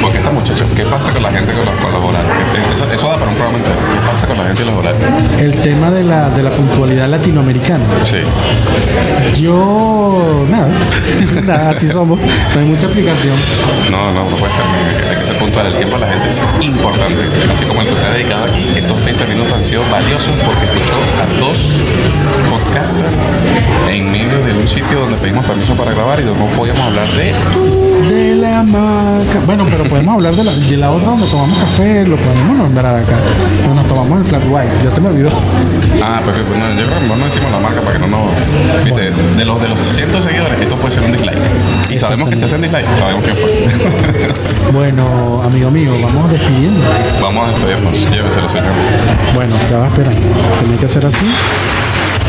Porque 0.00 0.18
esta 0.18 0.30
muchacha, 0.30 0.64
¿qué 0.76 0.84
pasa 0.84 1.10
con 1.10 1.22
la 1.22 1.27
gente 1.32 1.52
con 1.52 1.64
los, 1.64 1.74
con 1.74 1.92
los 1.92 2.04
horarios? 2.04 2.32
Eso, 2.72 2.90
eso 2.90 3.08
da 3.08 3.16
para 3.16 3.30
un 3.30 3.36
programa 3.36 3.58
entero. 3.58 3.76
¿Qué 3.92 4.08
pasa 4.08 4.26
con 4.26 4.38
la 4.38 4.44
gente 4.44 4.62
y 4.62 4.66
los 4.66 4.74
horarios? 4.74 5.02
El 5.38 5.56
tema 5.62 5.90
de 5.90 6.04
la, 6.04 6.30
de 6.30 6.42
la 6.42 6.50
puntualidad 6.50 7.08
latinoamericana. 7.08 7.84
Sí. 8.04 8.18
Yo, 9.40 10.46
nada, 10.50 10.68
nada, 11.46 11.70
así 11.70 11.88
somos. 11.88 12.18
No 12.54 12.60
hay 12.60 12.66
mucha 12.66 12.86
explicación. 12.86 13.34
No, 13.90 14.12
no, 14.12 14.30
no 14.30 14.36
puede 14.36 14.52
ser. 14.52 15.10
Hay 15.10 15.16
que 15.16 15.24
ser 15.24 15.38
puntual. 15.38 15.66
El 15.66 15.74
tiempo 15.74 15.96
de 15.96 16.06
la 16.06 16.12
gente 16.12 16.28
es 16.30 16.64
importante. 16.64 17.22
Así 17.52 17.64
como 17.64 17.82
el 17.82 17.88
que 17.88 17.94
usted 17.94 18.08
ha 18.08 18.12
dedicado 18.14 18.44
aquí, 18.44 18.66
estos 18.74 19.04
20 19.04 19.26
minutos 19.26 19.52
han 19.52 19.64
sido 19.64 19.82
valiosos 19.90 20.34
porque 20.44 20.64
escuchó 20.64 20.94
a 21.22 21.40
dos 21.40 21.58
podcasters 22.50 23.12
en 23.88 24.06
medio 24.06 24.38
de 24.44 24.52
un 24.54 24.68
sitio 24.68 25.00
donde 25.00 25.16
pedimos 25.16 25.44
permiso 25.44 25.74
para 25.74 25.92
grabar 25.92 26.20
y 26.20 26.24
no 26.24 26.34
podíamos 26.56 26.82
hablar 26.82 27.08
de 27.12 27.34
De 28.08 28.36
la 28.36 28.62
marca. 28.62 28.97
Bueno, 29.48 29.64
pero 29.70 29.82
podemos 29.84 30.14
hablar 30.16 30.36
de 30.36 30.44
la, 30.44 30.52
de 30.52 30.76
la 30.76 30.90
otra 30.90 31.08
donde 31.08 31.26
tomamos 31.26 31.58
café, 31.58 32.04
lo 32.04 32.18
podemos 32.18 32.58
nombrar 32.58 32.96
acá. 32.96 33.16
Donde 33.62 33.76
nos 33.76 33.88
tomamos 33.88 34.18
el 34.18 34.24
flat 34.26 34.42
white, 34.46 34.68
ya 34.84 34.90
se 34.90 35.00
me 35.00 35.08
olvidó. 35.08 35.30
Ah, 36.02 36.20
pero 36.22 36.36
bueno, 36.44 36.78
yo 36.78 36.86
creo 36.86 37.00
que 37.00 37.06
no 37.06 37.24
decimos 37.24 37.50
la 37.52 37.58
marca 37.58 37.80
para 37.80 37.92
que 37.94 37.98
no 37.98 38.08
nos. 38.08 39.36
De 39.38 39.44
los 39.46 39.62
de 39.62 39.68
los 39.68 39.80
cientos 39.80 40.22
seguidores, 40.22 40.60
esto 40.60 40.76
puede 40.76 40.94
ser 40.96 41.02
un 41.02 41.12
dislike. 41.12 41.38
Y 41.88 41.96
sabemos 41.96 42.28
que 42.28 42.36
si 42.36 42.44
hacen 42.44 42.60
dislike, 42.60 42.94
sabemos 42.98 43.24
quién 43.24 43.36
fue. 43.36 44.72
Bueno, 44.74 45.42
amigo 45.42 45.70
mío, 45.70 45.92
vamos 46.02 46.30
despidiendo. 46.30 46.82
Vamos 47.22 47.48
a 47.48 47.52
despedirnos. 47.52 48.10
Lléveselo, 48.10 48.50
señor. 48.50 48.66
Bueno, 49.34 49.56
ya 49.70 49.78
va 49.78 49.84
a 49.86 49.88
esperar. 49.88 50.12
Tenía 50.60 50.76
que 50.76 50.84
hacer 50.84 51.06
así 51.06 51.24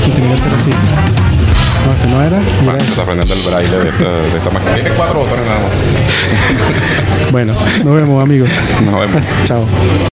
y 0.07 0.09
tenía 0.11 0.35
que 0.35 0.41
hacer 0.41 0.53
así. 0.55 1.28
No, 1.85 1.93
este 1.93 2.07
no 2.07 2.23
era. 2.23 2.39
Bueno, 2.63 2.75
era 2.75 2.83
se 2.83 2.89
está 2.91 3.01
aprendiendo 3.03 3.33
el 3.33 3.41
braille 3.49 3.77
de 3.77 3.89
esta, 3.89 4.09
de 4.09 4.37
esta 4.37 4.49
máquina. 4.51 4.73
Tiene 4.73 4.89
cuatro 4.91 5.19
botones 5.19 5.45
nada 5.45 5.59
más. 5.59 7.31
Bueno, 7.31 7.53
nos 7.83 7.95
vemos, 7.95 8.23
amigos. 8.23 8.49
Nos 8.85 8.99
vemos. 8.99 9.27
Chao. 9.45 10.08